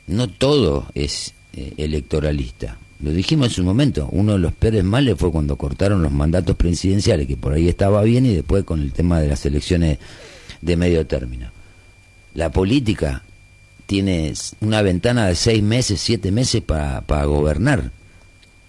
No 0.07 0.27
todo 0.27 0.87
es 0.95 1.35
eh, 1.53 1.75
electoralista. 1.77 2.79
Lo 2.99 3.11
dijimos 3.11 3.49
en 3.49 3.53
su 3.53 3.63
momento, 3.63 4.09
uno 4.11 4.31
de 4.33 4.39
los 4.39 4.53
peores 4.53 4.83
males 4.83 5.17
fue 5.19 5.31
cuando 5.31 5.55
cortaron 5.55 6.01
los 6.01 6.11
mandatos 6.11 6.55
presidenciales, 6.55 7.27
que 7.27 7.37
por 7.37 7.53
ahí 7.53 7.69
estaba 7.69 8.01
bien, 8.01 8.25
y 8.25 8.33
después 8.33 8.63
con 8.63 8.81
el 8.81 8.91
tema 8.91 9.19
de 9.19 9.27
las 9.27 9.45
elecciones 9.45 9.99
de 10.59 10.75
medio 10.75 11.05
término. 11.05 11.51
La 12.33 12.51
política 12.51 13.21
tiene 13.85 14.33
una 14.61 14.81
ventana 14.81 15.27
de 15.27 15.35
seis 15.35 15.61
meses, 15.61 16.01
siete 16.01 16.31
meses 16.31 16.63
para, 16.63 17.01
para 17.01 17.25
gobernar, 17.25 17.91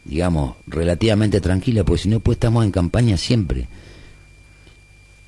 digamos, 0.05 0.57
relativamente 0.67 1.41
tranquila, 1.41 1.85
porque 1.85 2.03
si 2.03 2.11
no, 2.11 2.21
pues 2.21 2.37
estamos 2.37 2.67
en 2.67 2.71
campaña 2.71 3.17
siempre. 3.17 3.67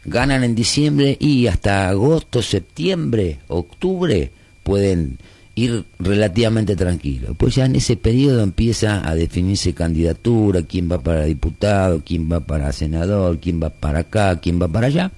Ganan 0.04 0.44
en 0.44 0.54
diciembre 0.54 1.16
y 1.18 1.46
hasta 1.46 1.88
agosto, 1.88 2.42
septiembre, 2.42 3.38
octubre 3.48 4.30
pueden 4.62 5.18
ir 5.54 5.84
relativamente 5.98 6.76
tranquilo. 6.76 7.34
Pues 7.34 7.54
ya 7.54 7.64
en 7.64 7.76
ese 7.76 7.96
periodo 7.96 8.42
empieza 8.42 9.08
a 9.08 9.14
definirse 9.14 9.72
candidatura, 9.72 10.62
quién 10.62 10.90
va 10.90 11.00
para 11.00 11.24
diputado, 11.24 12.02
quién 12.04 12.30
va 12.30 12.40
para 12.40 12.72
senador, 12.72 13.38
quién 13.38 13.62
va 13.62 13.70
para 13.70 14.00
acá, 14.00 14.40
quién 14.40 14.60
va 14.60 14.68
para 14.68 14.88
allá. 14.88 15.12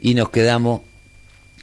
Y 0.00 0.14
nos 0.14 0.30
quedamos 0.30 0.82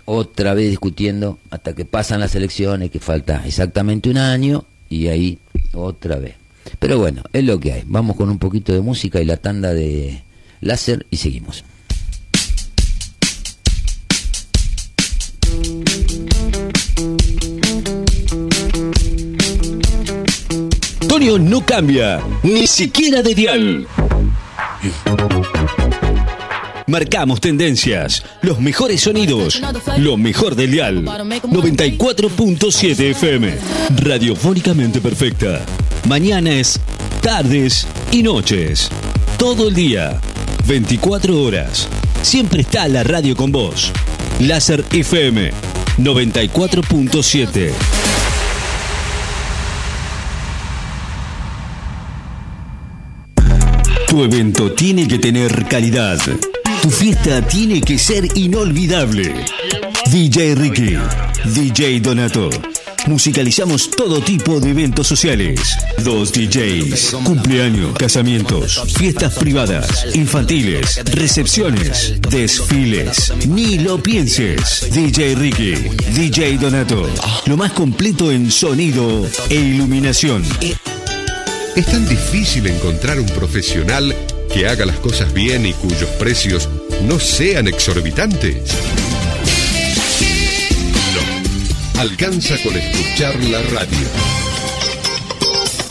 otra 0.06 0.54
vez 0.54 0.70
discutiendo 0.70 1.40
hasta 1.52 1.74
que 1.74 1.86
pasan 1.86 2.20
las 2.20 2.34
elecciones, 2.36 2.90
que 2.90 3.00
falta 3.00 3.44
exactamente 3.46 4.10
un 4.10 4.18
año, 4.18 4.66
y 4.90 5.08
ahí 5.08 5.38
otra 5.74 6.18
vez. 6.18 6.36
Pero 6.80 6.98
bueno, 6.98 7.24
es 7.32 7.44
lo 7.44 7.60
que 7.60 7.74
hay. 7.74 7.84
Vamos 7.86 8.16
con 8.16 8.30
un 8.30 8.40
poquito 8.40 8.74
de 8.74 8.82
música 8.82 9.22
y 9.22 9.26
la 9.26 9.38
tanda 9.38 9.74
de 9.74 10.24
láser 10.62 11.06
y 11.10 11.18
seguimos. 11.18 11.64
Tonio 21.08 21.40
no 21.40 21.66
cambia, 21.66 22.22
ni 22.44 22.68
siquiera 22.68 23.22
de 23.22 23.36
dial. 23.36 23.88
Marcamos 26.88 27.40
tendencias, 27.40 28.24
los 28.42 28.60
mejores 28.60 29.02
sonidos, 29.02 29.62
lo 29.98 30.18
mejor 30.18 30.56
del 30.56 30.72
dial. 30.72 31.06
94.7 31.06 33.00
FM, 33.12 33.56
radiofónicamente 33.98 35.00
perfecta. 35.00 35.62
Mañanas, 36.08 36.80
tardes 37.22 37.86
y 38.12 38.24
noches. 38.24 38.90
Todo 39.38 39.68
el 39.68 39.76
día, 39.76 40.20
24 40.70 41.42
horas. 41.42 41.88
Siempre 42.22 42.62
está 42.62 42.88
la 42.88 43.04
radio 43.04 43.36
con 43.36 43.52
vos. 43.52 43.92
Láser 44.40 44.86
FM 44.92 45.52
94.7. 45.98 47.72
Tu 54.08 54.24
evento 54.24 54.72
tiene 54.74 55.08
que 55.08 55.18
tener 55.18 55.66
calidad. 55.68 56.20
Tu 56.84 56.92
fiesta 56.92 57.42
tiene 57.42 57.82
que 57.82 57.98
ser 57.98 58.28
inolvidable. 58.38 59.34
DJ 60.12 60.54
Ricky, 60.54 60.98
DJ 61.46 62.00
Donato. 62.00 62.52
Musicalizamos 63.08 63.90
todo 63.92 64.22
tipo 64.22 64.60
de 64.60 64.72
eventos 64.72 65.08
sociales. 65.08 65.60
Dos 66.04 66.32
DJs, 66.32 67.16
cumpleaños, 67.24 67.94
casamientos, 67.98 68.82
fiestas 68.96 69.36
privadas, 69.36 70.08
infantiles, 70.14 71.02
recepciones, 71.06 72.20
desfiles. 72.30 73.34
Ni 73.48 73.80
lo 73.80 74.02
pienses. 74.02 74.90
DJ 74.92 75.36
Ricky, 75.36 75.74
DJ 76.14 76.58
Donato. 76.58 77.10
Lo 77.46 77.58
más 77.58 77.72
completo 77.72 78.32
en 78.32 78.52
sonido 78.52 79.26
e 79.50 79.56
iluminación. 79.56 80.44
Es 81.76 81.86
tan 81.86 82.08
difícil 82.08 82.68
encontrar 82.68 83.20
un 83.20 83.28
profesional 83.28 84.16
que 84.54 84.68
haga 84.68 84.86
las 84.86 84.98
cosas 84.98 85.34
bien 85.34 85.66
y 85.66 85.74
cuyos 85.74 86.10
precios 86.20 86.68
no 87.08 87.20
sean 87.20 87.68
exorbitantes. 87.68 88.76
Alcanza 92.00 92.56
con 92.64 92.74
escuchar 92.78 93.36
la 93.44 93.62
radio. 93.62 94.08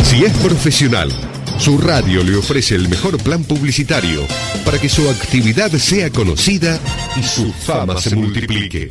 Si 0.04 0.24
es 0.24 0.32
profesional, 0.38 1.12
su 1.58 1.76
radio 1.76 2.24
le 2.24 2.34
ofrece 2.34 2.76
el 2.76 2.88
mejor 2.88 3.22
plan 3.22 3.44
publicitario 3.44 4.26
para 4.64 4.80
que 4.80 4.88
su 4.88 5.06
actividad 5.10 5.70
sea 5.72 6.08
conocida 6.08 6.80
y 7.14 7.22
su 7.22 7.52
fama 7.52 8.00
se 8.00 8.16
multiplique. 8.16 8.88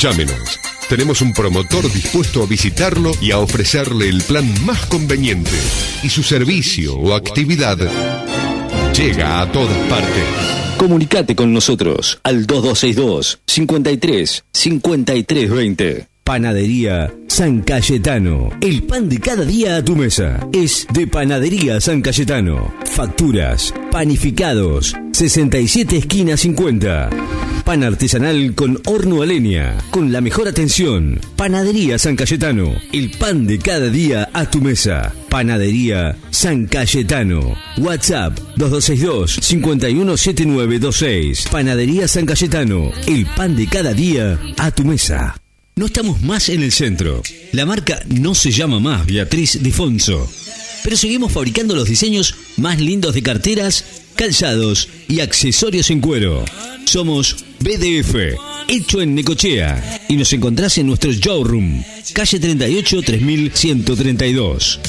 Llámenos. 0.00 0.58
Tenemos 0.88 1.20
un 1.20 1.32
promotor 1.32 1.84
dispuesto 1.92 2.42
a 2.42 2.46
visitarlo 2.46 3.12
y 3.20 3.30
a 3.30 3.38
ofrecerle 3.38 4.08
el 4.08 4.22
plan 4.22 4.52
más 4.64 4.84
conveniente. 4.86 5.56
Y 6.02 6.08
su 6.08 6.24
servicio 6.24 6.96
o 6.96 7.14
actividad 7.14 7.78
llega 8.92 9.40
a 9.40 9.52
todas 9.52 9.78
partes. 9.88 10.61
Comunicate 10.82 11.36
con 11.36 11.52
nosotros 11.52 12.18
al 12.24 12.44
2262 12.44 13.40
53 13.46 14.44
53 14.52 15.50
20. 15.50 16.11
Panadería 16.24 17.12
San 17.26 17.62
Cayetano. 17.62 18.50
El 18.60 18.84
pan 18.84 19.08
de 19.08 19.18
cada 19.18 19.44
día 19.44 19.76
a 19.76 19.84
tu 19.84 19.96
mesa. 19.96 20.46
Es 20.52 20.86
de 20.92 21.08
Panadería 21.08 21.80
San 21.80 22.00
Cayetano. 22.00 22.72
Facturas, 22.84 23.74
panificados. 23.90 24.94
67 25.12 25.96
esquina 25.96 26.36
50. 26.36 27.10
Pan 27.64 27.82
artesanal 27.82 28.54
con 28.54 28.80
horno 28.86 29.22
a. 29.22 29.76
Con 29.90 30.12
la 30.12 30.20
mejor 30.20 30.46
atención. 30.46 31.18
Panadería 31.34 31.98
San 31.98 32.14
Cayetano. 32.14 32.72
El 32.92 33.10
pan 33.10 33.48
de 33.48 33.58
cada 33.58 33.88
día 33.88 34.28
a 34.32 34.48
tu 34.48 34.60
mesa. 34.60 35.12
Panadería 35.28 36.16
San 36.30 36.66
Cayetano. 36.66 37.56
WhatsApp 37.78 38.38
2262 38.56 39.40
517926. 39.42 41.48
Panadería 41.50 42.06
San 42.06 42.26
Cayetano. 42.26 42.92
El 43.08 43.26
pan 43.26 43.56
de 43.56 43.66
cada 43.66 43.92
día 43.92 44.38
a 44.58 44.70
tu 44.70 44.84
mesa. 44.84 45.41
No 45.74 45.86
estamos 45.86 46.20
más 46.20 46.50
en 46.50 46.62
el 46.62 46.70
centro. 46.70 47.22
La 47.52 47.64
marca 47.64 48.02
no 48.06 48.34
se 48.34 48.50
llama 48.50 48.78
más 48.78 49.06
Beatriz 49.06 49.62
Defonso. 49.62 50.30
Pero 50.84 50.98
seguimos 50.98 51.32
fabricando 51.32 51.74
los 51.74 51.88
diseños 51.88 52.34
más 52.58 52.78
lindos 52.78 53.14
de 53.14 53.22
carteras, 53.22 53.82
calzados 54.14 54.90
y 55.08 55.20
accesorios 55.20 55.90
en 55.90 56.00
cuero. 56.00 56.44
Somos 56.84 57.46
BDF, 57.60 58.14
hecho 58.68 59.00
en 59.00 59.14
Necochea. 59.14 60.02
Y 60.10 60.16
nos 60.16 60.30
encontrás 60.34 60.76
en 60.76 60.88
nuestro 60.88 61.10
showroom, 61.10 61.82
calle 62.12 62.38
38 62.38 63.02
3132. 63.02 64.80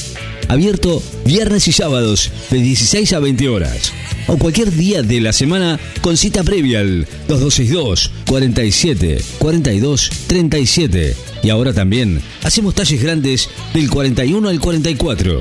Abierto 0.48 1.02
viernes 1.24 1.68
y 1.68 1.72
sábados 1.72 2.30
de 2.50 2.58
16 2.58 3.12
a 3.14 3.18
20 3.18 3.48
horas. 3.48 3.92
O 4.26 4.36
cualquier 4.38 4.70
día 4.70 5.02
de 5.02 5.20
la 5.20 5.32
semana 5.32 5.78
con 6.00 6.16
cita 6.16 6.42
previa 6.42 6.80
al 6.80 7.06
2262 7.28 8.10
47 8.26 9.22
42 9.38 10.10
37. 10.26 11.16
Y 11.42 11.50
ahora 11.50 11.72
también 11.72 12.22
hacemos 12.42 12.74
talles 12.74 13.02
grandes 13.02 13.48
del 13.72 13.90
41 13.90 14.48
al 14.48 14.60
44. 14.60 15.40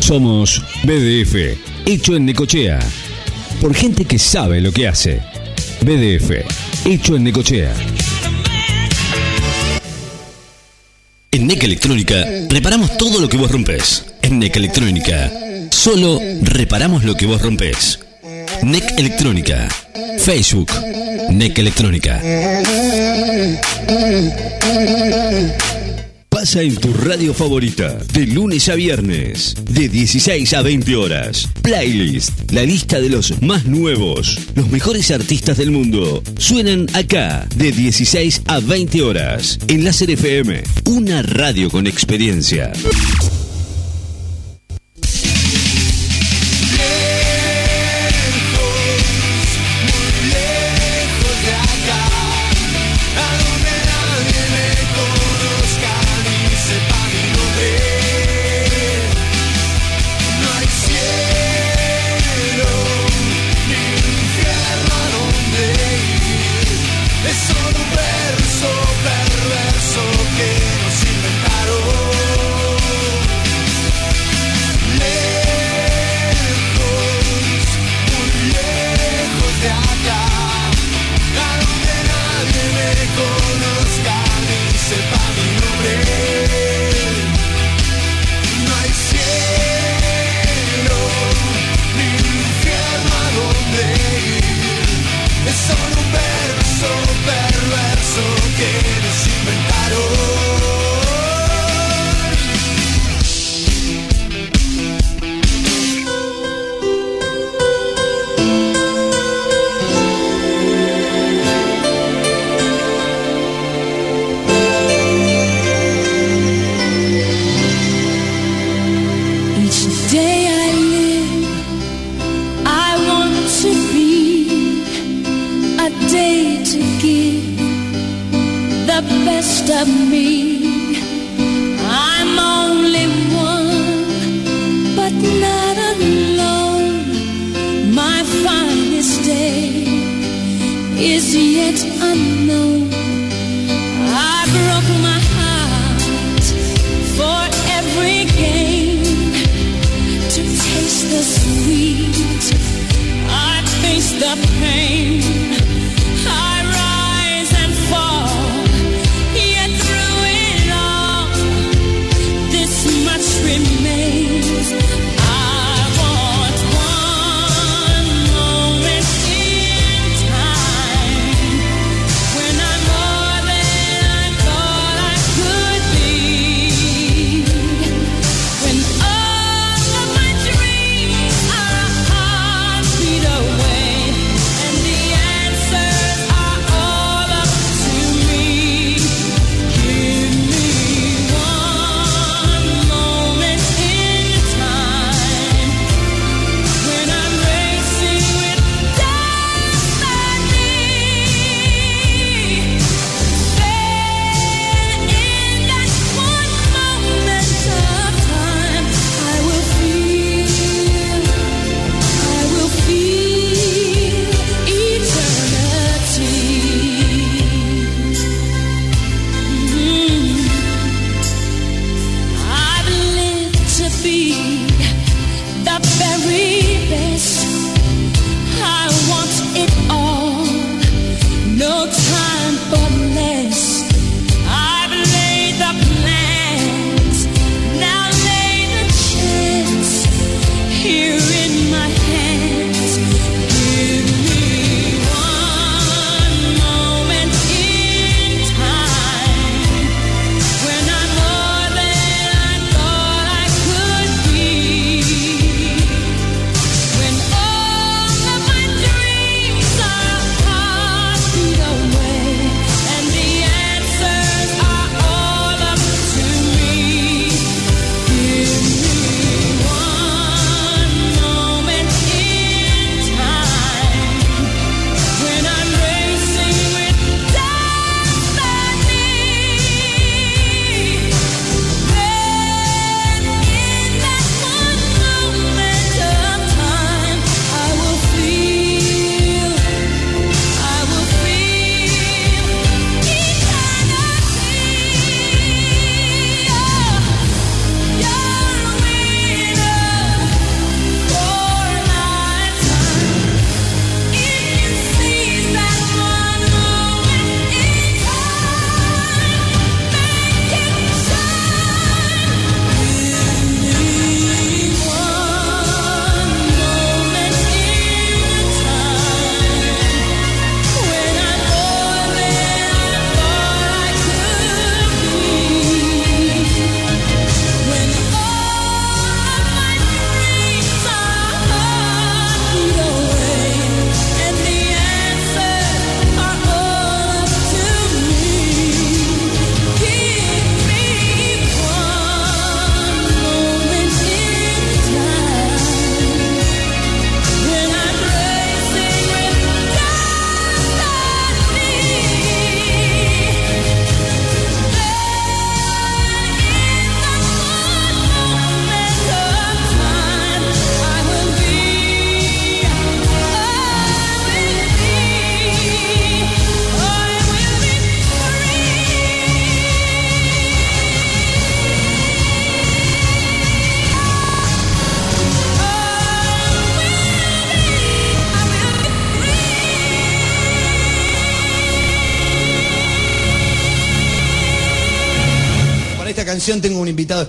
Somos 0.00 0.62
BDF, 0.84 1.56
hecho 1.86 2.16
en 2.16 2.26
Necochea. 2.26 2.78
Por 3.60 3.74
gente 3.74 4.04
que 4.04 4.18
sabe 4.18 4.60
lo 4.60 4.72
que 4.72 4.88
hace. 4.88 5.22
BDF, 5.82 6.30
hecho 6.84 7.16
en 7.16 7.24
Necochea. 7.24 7.72
En 11.34 11.46
NEC 11.46 11.64
Electrónica 11.64 12.26
reparamos 12.50 12.98
todo 12.98 13.18
lo 13.18 13.26
que 13.26 13.38
vos 13.38 13.50
rompes. 13.50 14.04
En 14.20 14.38
NEC 14.38 14.54
Electrónica 14.56 15.30
solo 15.70 16.20
reparamos 16.42 17.04
lo 17.04 17.14
que 17.14 17.24
vos 17.24 17.40
rompes. 17.40 18.00
NEC 18.62 18.98
Electrónica. 18.98 19.66
Facebook. 20.18 20.70
NEC 21.30 21.58
Electrónica. 21.58 22.20
Pasa 26.42 26.60
en 26.60 26.74
tu 26.74 26.92
radio 26.92 27.32
favorita, 27.32 27.96
de 28.12 28.26
lunes 28.26 28.68
a 28.68 28.74
viernes, 28.74 29.54
de 29.70 29.88
16 29.88 30.52
a 30.54 30.62
20 30.62 30.96
horas. 30.96 31.48
Playlist, 31.62 32.50
la 32.50 32.64
lista 32.64 33.00
de 33.00 33.10
los 33.10 33.40
más 33.42 33.64
nuevos, 33.64 34.40
los 34.56 34.68
mejores 34.68 35.12
artistas 35.12 35.58
del 35.58 35.70
mundo. 35.70 36.20
Suenan 36.38 36.88
acá, 36.94 37.46
de 37.54 37.70
16 37.70 38.42
a 38.46 38.58
20 38.58 39.02
horas, 39.02 39.56
en 39.68 39.84
Láser 39.84 40.10
FM, 40.10 40.64
una 40.86 41.22
radio 41.22 41.70
con 41.70 41.86
experiencia. 41.86 42.72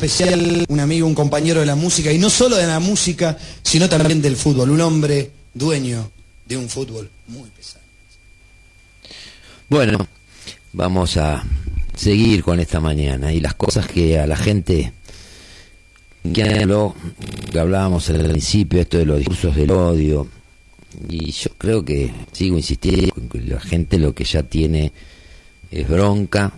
Especial, 0.05 0.65
un 0.67 0.79
amigo, 0.79 1.07
un 1.07 1.15
compañero 1.15 1.61
de 1.61 1.65
la 1.65 1.75
música, 1.75 2.11
y 2.11 2.17
no 2.17 2.29
solo 2.29 2.57
de 2.57 2.67
la 2.67 2.79
música, 2.79 3.37
sino 3.61 3.87
también 3.87 4.21
del 4.21 4.35
fútbol, 4.35 4.69
un 4.69 4.81
hombre 4.81 5.31
dueño 5.53 6.11
de 6.45 6.57
un 6.57 6.67
fútbol 6.67 7.09
muy 7.27 7.49
pesado. 7.49 7.83
Bueno, 9.69 10.05
vamos 10.73 11.15
a 11.17 11.43
seguir 11.95 12.43
con 12.43 12.59
esta 12.59 12.79
mañana 12.79 13.31
y 13.31 13.39
las 13.39 13.53
cosas 13.53 13.87
que 13.87 14.19
a 14.19 14.27
la 14.27 14.35
gente 14.35 14.91
que 16.33 16.65
lo 16.65 16.95
hablábamos 17.57 18.09
al 18.09 18.27
principio, 18.27 18.81
esto 18.81 18.97
de 18.97 19.05
los 19.05 19.19
discursos 19.19 19.55
del 19.55 19.71
odio, 19.71 20.27
y 21.07 21.31
yo 21.31 21.49
creo 21.57 21.83
que 21.83 22.11
sigo 22.33 22.57
insistiendo 22.57 23.13
la 23.33 23.59
gente 23.59 23.97
lo 23.97 24.13
que 24.13 24.25
ya 24.25 24.43
tiene 24.43 24.91
es 25.71 25.87
bronca, 25.87 26.51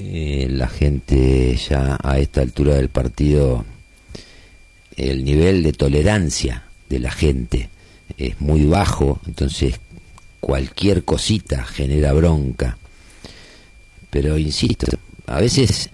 eh, 0.00 0.46
la 0.48 0.68
gente 0.68 1.56
ya 1.56 1.98
a 2.00 2.18
esta 2.20 2.40
altura 2.40 2.76
del 2.76 2.88
partido, 2.88 3.64
el 4.96 5.24
nivel 5.24 5.64
de 5.64 5.72
tolerancia 5.72 6.62
de 6.88 7.00
la 7.00 7.10
gente 7.10 7.68
es 8.16 8.40
muy 8.40 8.64
bajo, 8.64 9.20
entonces 9.26 9.80
cualquier 10.38 11.04
cosita 11.04 11.64
genera 11.64 12.12
bronca. 12.12 12.78
Pero 14.08 14.38
insisto, 14.38 14.86
a 15.26 15.40
veces 15.40 15.90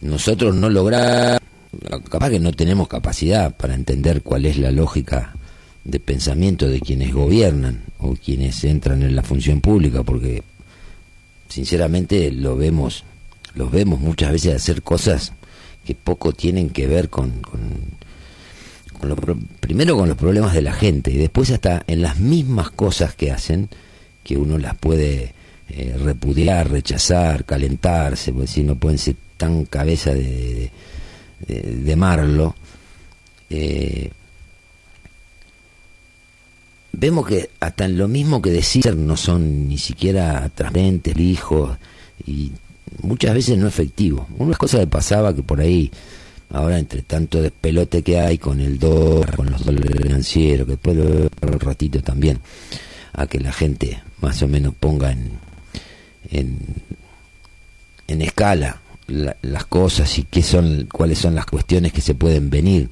nosotros 0.00 0.54
no 0.54 0.70
logramos, 0.70 1.40
capaz 2.08 2.30
que 2.30 2.38
no 2.38 2.52
tenemos 2.52 2.86
capacidad 2.86 3.56
para 3.56 3.74
entender 3.74 4.22
cuál 4.22 4.46
es 4.46 4.56
la 4.56 4.70
lógica 4.70 5.34
de 5.82 5.98
pensamiento 5.98 6.68
de 6.68 6.80
quienes 6.80 7.12
gobiernan 7.12 7.82
o 7.98 8.14
quienes 8.14 8.62
entran 8.62 9.02
en 9.02 9.16
la 9.16 9.24
función 9.24 9.60
pública, 9.60 10.04
porque 10.04 10.44
sinceramente 11.48 12.30
lo 12.30 12.56
vemos 12.56 13.04
los 13.56 13.70
vemos 13.70 14.00
muchas 14.00 14.30
veces 14.32 14.54
hacer 14.54 14.82
cosas 14.82 15.32
que 15.84 15.94
poco 15.94 16.32
tienen 16.32 16.70
que 16.70 16.86
ver 16.86 17.08
con, 17.10 17.40
con, 17.40 19.08
lo, 19.08 19.16
primero 19.60 19.96
con 19.96 20.08
los 20.08 20.16
problemas 20.16 20.54
de 20.54 20.62
la 20.62 20.72
gente 20.72 21.10
y 21.10 21.16
después 21.16 21.50
hasta 21.50 21.82
en 21.86 22.02
las 22.02 22.18
mismas 22.18 22.70
cosas 22.70 23.14
que 23.14 23.32
hacen 23.32 23.68
que 24.22 24.36
uno 24.36 24.58
las 24.58 24.76
puede 24.76 25.34
eh, 25.68 25.96
repudiar, 26.02 26.70
rechazar, 26.70 27.44
calentarse, 27.44 28.32
porque 28.32 28.46
si 28.46 28.62
no 28.62 28.76
pueden 28.76 28.98
ser 28.98 29.16
tan 29.36 29.64
cabeza 29.64 30.12
de, 30.14 30.70
de, 31.46 31.96
marlo. 31.96 32.54
Eh, 33.50 34.10
vemos 36.92 37.26
que 37.26 37.50
hasta 37.60 37.84
en 37.84 37.98
lo 37.98 38.08
mismo 38.08 38.40
que 38.40 38.50
decir 38.50 38.96
no 38.96 39.16
son 39.16 39.68
ni 39.68 39.78
siquiera 39.78 40.48
transparentes, 40.54 41.16
hijos, 41.18 41.76
y 42.26 42.52
muchas 43.02 43.34
veces 43.34 43.58
no 43.58 43.66
efectivo. 43.66 44.26
Una 44.38 44.56
cosa 44.56 44.78
que 44.78 44.86
pasaba 44.86 45.34
que 45.34 45.42
por 45.42 45.60
ahí, 45.60 45.90
ahora 46.50 46.78
entre 46.78 47.02
tanto 47.02 47.42
despelote 47.42 48.02
que 48.02 48.18
hay 48.18 48.38
con 48.38 48.60
el 48.60 48.78
dólar, 48.78 49.36
con 49.36 49.50
los 49.50 49.64
dólares 49.64 50.02
financieros, 50.02 50.66
que 50.66 50.72
después 50.72 50.96
un 50.96 51.60
ratito 51.60 52.02
también, 52.02 52.40
a 53.12 53.26
que 53.26 53.40
la 53.40 53.52
gente 53.52 54.02
más 54.20 54.42
o 54.42 54.48
menos 54.48 54.74
ponga 54.78 55.12
en, 55.12 55.32
en, 56.30 56.58
en 58.08 58.22
escala 58.22 58.80
las 59.06 59.66
cosas 59.66 60.18
y 60.18 60.24
qué 60.24 60.42
son, 60.42 60.88
cuáles 60.92 61.18
son 61.18 61.34
las 61.34 61.46
cuestiones 61.46 61.92
que 61.92 62.00
se 62.00 62.14
pueden 62.14 62.50
venir. 62.50 62.90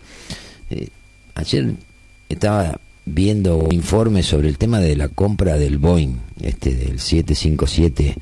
Eh, 0.71 0.89
ayer 1.35 1.75
estaba 2.29 2.79
viendo 3.05 3.59
un 3.59 3.73
informe 3.73 4.23
sobre 4.23 4.49
el 4.49 4.57
tema 4.57 4.79
de 4.81 4.97
la 4.97 5.09
compra 5.09 5.59
del 5.59 5.79
Boeing, 5.79 6.17
este 6.41 6.75
del 6.75 7.01
757 7.01 8.17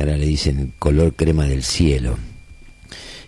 ahora 0.00 0.16
le 0.16 0.26
dicen 0.26 0.72
color 0.78 1.14
crema 1.14 1.46
del 1.46 1.62
cielo. 1.62 2.16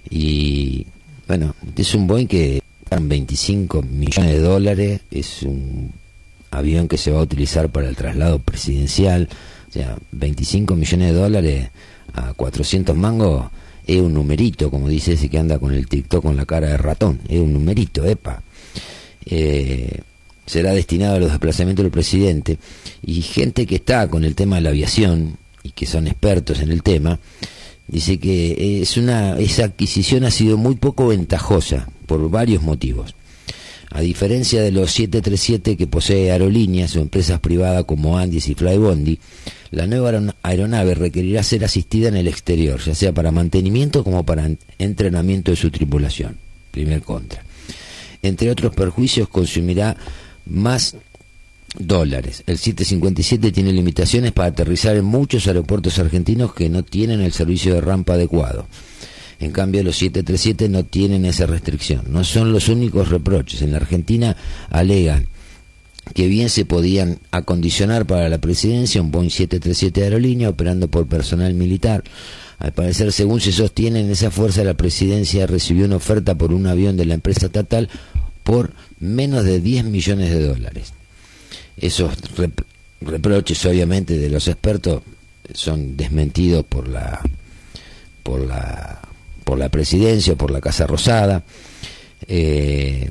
Y 0.08 0.86
bueno, 1.26 1.54
es 1.76 1.94
un 1.94 2.06
Boeing 2.06 2.26
que 2.26 2.62
dan 2.88 3.08
25 3.08 3.82
millones 3.82 4.32
de 4.32 4.40
dólares, 4.40 5.00
es 5.10 5.42
un 5.42 5.92
avión 6.50 6.88
que 6.88 6.98
se 6.98 7.10
va 7.10 7.20
a 7.20 7.22
utilizar 7.22 7.68
para 7.70 7.88
el 7.88 7.96
traslado 7.96 8.38
presidencial, 8.40 9.28
o 9.68 9.72
sea, 9.72 9.96
25 10.12 10.74
millones 10.74 11.12
de 11.12 11.18
dólares 11.18 11.70
a 12.12 12.34
400 12.34 12.96
mangos 12.96 13.46
es 13.86 14.00
un 14.00 14.14
numerito, 14.14 14.70
como 14.70 14.88
dice 14.88 15.14
ese 15.14 15.28
que 15.28 15.38
anda 15.38 15.58
con 15.58 15.74
el 15.74 15.88
TikTok 15.88 16.22
con 16.22 16.36
la 16.36 16.46
cara 16.46 16.68
de 16.68 16.76
ratón, 16.76 17.20
es 17.28 17.40
un 17.40 17.52
numerito, 17.52 18.04
epa. 18.04 18.42
Eh, 19.26 20.00
será 20.46 20.72
destinado 20.72 21.16
a 21.16 21.20
los 21.20 21.30
desplazamientos 21.30 21.84
del 21.84 21.92
presidente 21.92 22.58
y 23.02 23.22
gente 23.22 23.66
que 23.66 23.76
está 23.76 24.08
con 24.08 24.24
el 24.24 24.34
tema 24.34 24.56
de 24.56 24.62
la 24.62 24.70
aviación 24.70 25.36
y 25.62 25.70
que 25.70 25.86
son 25.86 26.06
expertos 26.06 26.60
en 26.60 26.70
el 26.70 26.82
tema, 26.82 27.18
dice 27.88 28.18
que 28.18 28.82
es 28.82 28.96
una, 28.96 29.38
esa 29.38 29.64
adquisición 29.64 30.24
ha 30.24 30.30
sido 30.30 30.56
muy 30.56 30.76
poco 30.76 31.08
ventajosa 31.08 31.88
por 32.06 32.30
varios 32.30 32.62
motivos. 32.62 33.14
A 33.92 34.02
diferencia 34.02 34.62
de 34.62 34.70
los 34.70 34.92
737 34.92 35.76
que 35.76 35.88
posee 35.88 36.30
aerolíneas 36.30 36.94
o 36.94 37.00
empresas 37.00 37.40
privadas 37.40 37.84
como 37.84 38.18
Andis 38.18 38.48
y 38.48 38.54
Flybondi, 38.54 39.18
la 39.72 39.88
nueva 39.88 40.34
aeronave 40.42 40.94
requerirá 40.94 41.42
ser 41.42 41.64
asistida 41.64 42.08
en 42.08 42.16
el 42.16 42.28
exterior, 42.28 42.80
ya 42.80 42.94
sea 42.94 43.12
para 43.12 43.32
mantenimiento 43.32 44.04
como 44.04 44.24
para 44.24 44.48
entrenamiento 44.78 45.50
de 45.50 45.56
su 45.56 45.70
tripulación. 45.70 46.36
Primer 46.70 47.02
contra. 47.02 47.42
Entre 48.22 48.50
otros 48.50 48.74
perjuicios, 48.74 49.28
consumirá 49.28 49.96
más 50.46 50.94
dólares. 51.78 52.42
El 52.46 52.58
757 52.58 53.52
tiene 53.52 53.72
limitaciones 53.72 54.32
para 54.32 54.48
aterrizar 54.48 54.96
en 54.96 55.04
muchos 55.04 55.46
aeropuertos 55.46 55.98
argentinos 55.98 56.54
que 56.54 56.68
no 56.68 56.82
tienen 56.82 57.20
el 57.20 57.32
servicio 57.32 57.74
de 57.74 57.80
rampa 57.80 58.14
adecuado. 58.14 58.66
En 59.38 59.52
cambio, 59.52 59.82
los 59.82 59.96
737 59.96 60.68
no 60.68 60.84
tienen 60.84 61.24
esa 61.24 61.46
restricción. 61.46 62.04
No 62.08 62.24
son 62.24 62.52
los 62.52 62.68
únicos 62.68 63.08
reproches. 63.08 63.62
En 63.62 63.72
la 63.72 63.78
Argentina 63.78 64.36
alegan 64.68 65.28
que 66.14 66.26
bien 66.26 66.50
se 66.50 66.64
podían 66.64 67.18
acondicionar 67.30 68.04
para 68.04 68.28
la 68.28 68.38
presidencia 68.38 69.00
un 69.00 69.10
Boeing 69.10 69.30
737 69.30 70.00
de 70.00 70.06
aerolínea 70.06 70.50
operando 70.50 70.88
por 70.88 71.06
personal 71.06 71.54
militar. 71.54 72.04
Al 72.58 72.72
parecer, 72.72 73.12
según 73.12 73.40
se 73.40 73.52
sostiene, 73.52 74.00
en 74.00 74.10
esa 74.10 74.30
fuerza 74.30 74.62
la 74.64 74.74
presidencia 74.74 75.46
recibió 75.46 75.86
una 75.86 75.96
oferta 75.96 76.34
por 76.34 76.52
un 76.52 76.66
avión 76.66 76.98
de 76.98 77.06
la 77.06 77.14
empresa 77.14 77.46
estatal 77.46 77.88
por 78.42 78.72
menos 78.98 79.44
de 79.44 79.60
10 79.60 79.84
millones 79.84 80.30
de 80.30 80.46
dólares 80.46 80.92
esos 81.80 82.12
reproches 83.00 83.64
obviamente 83.64 84.18
de 84.18 84.28
los 84.28 84.46
expertos 84.48 85.02
son 85.54 85.96
desmentidos 85.96 86.64
por 86.64 86.86
la 86.86 87.20
por 88.22 88.46
la 88.46 89.00
por 89.44 89.58
la 89.58 89.68
presidencia 89.68 90.36
por 90.36 90.50
la 90.50 90.60
casa 90.60 90.86
rosada. 90.86 91.42
Eh, 92.28 93.10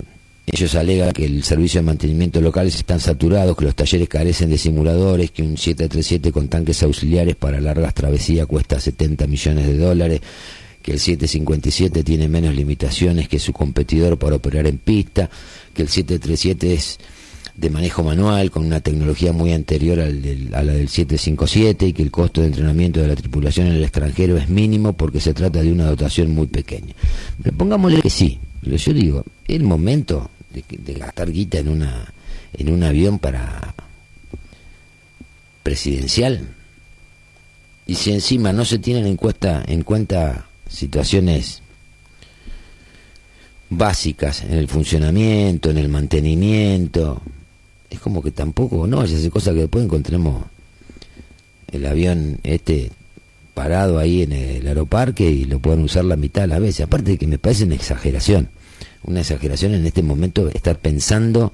ellos 0.51 0.73
alegan 0.75 1.11
que 1.11 1.25
el 1.25 1.43
servicio 1.43 1.79
de 1.79 1.85
mantenimiento 1.85 2.41
locales 2.41 2.75
están 2.75 2.99
saturados, 2.99 3.55
que 3.55 3.65
los 3.65 3.75
talleres 3.75 4.09
carecen 4.09 4.49
de 4.49 4.57
simuladores, 4.57 5.29
que 5.29 5.43
un 5.43 5.57
737 5.57 6.31
con 6.31 6.47
tanques 6.47 6.81
auxiliares 6.81 7.35
para 7.35 7.61
largas 7.61 7.93
travesías 7.93 8.47
cuesta 8.47 8.79
70 8.79 9.27
millones 9.27 9.67
de 9.67 9.77
dólares, 9.77 10.21
que 10.81 10.93
el 10.93 10.99
757 10.99 12.03
tiene 12.03 12.27
menos 12.29 12.55
limitaciones 12.55 13.27
que 13.27 13.37
su 13.37 13.53
competidor 13.53 14.17
para 14.17 14.37
operar 14.37 14.65
en 14.65 14.79
pista, 14.79 15.29
que 15.73 15.83
el 15.83 15.89
737 15.89 16.73
es 16.73 16.99
de 17.59 17.69
manejo 17.69 18.03
manual 18.03 18.51
con 18.51 18.65
una 18.65 18.79
tecnología 18.79 19.33
muy 19.33 19.51
anterior 19.51 19.99
al 19.99 20.49
a 20.53 20.63
la 20.63 20.73
del 20.73 20.87
757 20.87 21.87
y 21.87 21.93
que 21.93 22.03
el 22.03 22.11
costo 22.11 22.39
de 22.41 22.47
entrenamiento 22.47 23.01
de 23.01 23.07
la 23.07 23.15
tripulación 23.15 23.67
en 23.67 23.73
el 23.73 23.83
extranjero 23.83 24.37
es 24.37 24.47
mínimo 24.49 24.93
porque 24.93 25.19
se 25.19 25.33
trata 25.33 25.61
de 25.61 25.71
una 25.71 25.85
dotación 25.85 26.33
muy 26.33 26.47
pequeña. 26.47 26.93
Pero 27.43 27.57
pongámosle 27.57 28.01
que 28.01 28.09
sí, 28.09 28.39
yo 28.61 28.93
digo, 28.93 29.25
el 29.47 29.63
momento 29.63 30.29
de, 30.51 30.93
gastar 30.93 31.31
guita 31.31 31.59
en 31.59 31.69
una 31.69 32.13
en 32.53 32.69
un 32.71 32.83
avión 32.83 33.19
para 33.19 33.75
presidencial 35.61 36.47
y 37.85 37.95
si 37.95 38.11
encima 38.11 38.53
no 38.53 38.63
se 38.63 38.79
tienen 38.79 39.05
en 39.05 39.17
cuenta 39.17 39.63
en 39.67 39.83
cuenta 39.83 40.47
situaciones 40.69 41.61
básicas 43.69 44.43
en 44.43 44.53
el 44.53 44.67
funcionamiento, 44.67 45.69
en 45.69 45.77
el 45.77 45.89
mantenimiento, 45.89 47.21
es 47.89 47.99
como 47.99 48.21
que 48.21 48.31
tampoco, 48.31 48.87
no, 48.87 49.03
ya 49.05 49.17
hace 49.17 49.29
cosas 49.29 49.53
que 49.53 49.61
después 49.61 49.83
encontremos 49.83 50.43
el 51.71 51.85
avión 51.85 52.39
este 52.43 52.91
parado 53.53 53.99
ahí 53.99 54.23
en 54.23 54.31
el 54.31 54.67
aeroparque 54.67 55.29
y 55.29 55.45
lo 55.45 55.59
puedan 55.59 55.81
usar 55.81 56.05
la 56.05 56.15
mitad 56.15 56.45
a 56.45 56.47
la 56.47 56.59
vez. 56.59 56.79
Aparte 56.79 57.11
de 57.11 57.17
que 57.17 57.27
me 57.27 57.39
parece 57.39 57.65
una 57.65 57.75
exageración, 57.75 58.49
una 59.03 59.21
exageración 59.21 59.73
en 59.73 59.85
este 59.85 60.01
momento 60.01 60.47
estar 60.49 60.77
pensando 60.77 61.51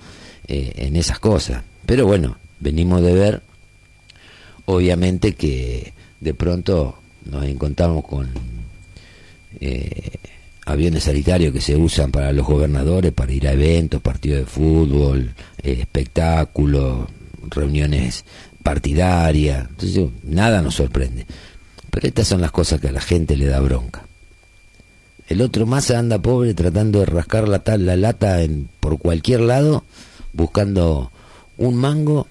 eh, 0.47 0.73
en 0.75 0.95
esas 0.95 1.19
cosas. 1.19 1.63
Pero 1.85 2.05
bueno, 2.05 2.37
venimos 2.59 3.01
de 3.01 3.13
ver, 3.13 3.41
obviamente 4.65 5.33
que 5.33 5.93
de 6.19 6.33
pronto 6.33 6.97
nos 7.25 7.45
encontramos 7.45 8.05
con 8.05 8.29
eh, 9.59 10.11
aviones 10.65 11.03
sanitarios 11.03 11.53
que 11.53 11.61
se 11.61 11.75
usan 11.75 12.11
para 12.11 12.31
los 12.33 12.45
gobernadores, 12.45 13.13
para 13.13 13.31
ir 13.31 13.47
a 13.47 13.53
eventos, 13.53 14.01
partidos 14.01 14.39
de 14.39 14.45
fútbol, 14.45 15.33
eh, 15.61 15.77
espectáculos, 15.79 17.07
reuniones 17.49 18.25
partidarias. 18.63 19.67
Entonces, 19.69 20.09
nada 20.23 20.61
nos 20.61 20.75
sorprende. 20.75 21.25
Pero 21.91 22.07
estas 22.07 22.27
son 22.27 22.41
las 22.41 22.51
cosas 22.51 22.81
que 22.81 22.89
a 22.89 22.91
la 22.91 23.01
gente 23.01 23.37
le 23.37 23.45
da 23.45 23.59
bronca. 23.59 24.05
El 25.27 25.41
otro 25.41 25.65
más 25.65 25.89
anda 25.91 26.19
pobre 26.19 26.53
tratando 26.53 26.99
de 26.99 27.05
rascar 27.05 27.47
la, 27.47 27.61
la 27.77 27.95
lata 27.95 28.41
en, 28.41 28.67
por 28.79 28.99
cualquier 28.99 29.41
lado, 29.41 29.83
buscando 30.33 31.11
un 31.57 31.75
mango 31.75 32.27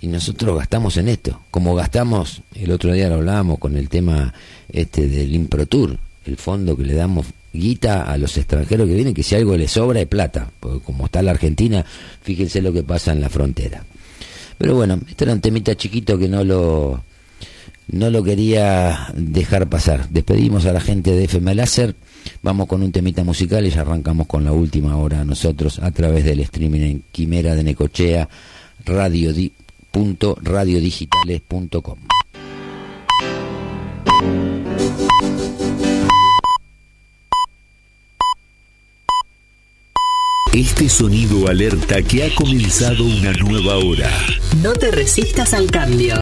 y 0.00 0.06
nosotros 0.06 0.58
gastamos 0.58 0.96
en 0.96 1.08
esto. 1.08 1.40
Como 1.50 1.74
gastamos, 1.74 2.42
el 2.54 2.70
otro 2.72 2.92
día 2.92 3.08
lo 3.08 3.16
hablábamos 3.16 3.58
con 3.58 3.76
el 3.76 3.88
tema 3.88 4.34
este 4.68 5.08
del 5.08 5.34
Improtour, 5.34 5.98
el 6.24 6.36
fondo 6.36 6.76
que 6.76 6.84
le 6.84 6.94
damos 6.94 7.26
guita 7.54 8.02
a 8.02 8.18
los 8.18 8.36
extranjeros 8.36 8.86
que 8.88 8.94
vienen, 8.94 9.14
que 9.14 9.22
si 9.22 9.34
algo 9.34 9.56
les 9.56 9.70
sobra 9.70 10.00
es 10.00 10.06
plata, 10.06 10.50
porque 10.60 10.84
como 10.84 11.06
está 11.06 11.22
la 11.22 11.30
Argentina, 11.30 11.86
fíjense 12.20 12.60
lo 12.60 12.72
que 12.72 12.82
pasa 12.82 13.12
en 13.12 13.20
la 13.20 13.30
frontera. 13.30 13.84
Pero 14.58 14.74
bueno, 14.74 15.00
este 15.08 15.24
era 15.24 15.32
un 15.32 15.40
temita 15.40 15.74
chiquito 15.76 16.18
que 16.18 16.28
no 16.28 16.44
lo 16.44 17.02
no 17.86 18.10
lo 18.10 18.22
quería 18.22 19.08
dejar 19.14 19.68
pasar. 19.68 20.08
Despedimos 20.08 20.64
a 20.66 20.72
la 20.72 20.80
gente 20.80 21.12
de 21.12 21.24
FM 21.24 21.54
Láser, 21.54 21.94
vamos 22.42 22.66
con 22.66 22.82
un 22.82 22.92
temita 22.92 23.24
musical 23.24 23.66
y 23.66 23.70
ya 23.70 23.82
arrancamos 23.82 24.26
con 24.26 24.44
la 24.44 24.52
última 24.52 24.96
hora 24.96 25.24
nosotros 25.24 25.78
a 25.78 25.90
través 25.90 26.24
del 26.24 26.40
streaming 26.40 26.80
en 26.80 27.04
Quimera 27.12 27.54
de 27.54 27.62
Necochea, 27.62 28.28
radio 28.84 29.32
radiodigital.com 30.42 31.98
Este 40.54 40.88
sonido 40.88 41.48
alerta 41.48 42.00
que 42.00 42.22
ha 42.22 42.32
comenzado 42.32 43.04
una 43.04 43.32
nueva 43.32 43.76
hora. 43.78 44.08
No 44.62 44.72
te 44.72 44.92
resistas 44.92 45.52
al 45.52 45.68
cambio. 45.68 46.12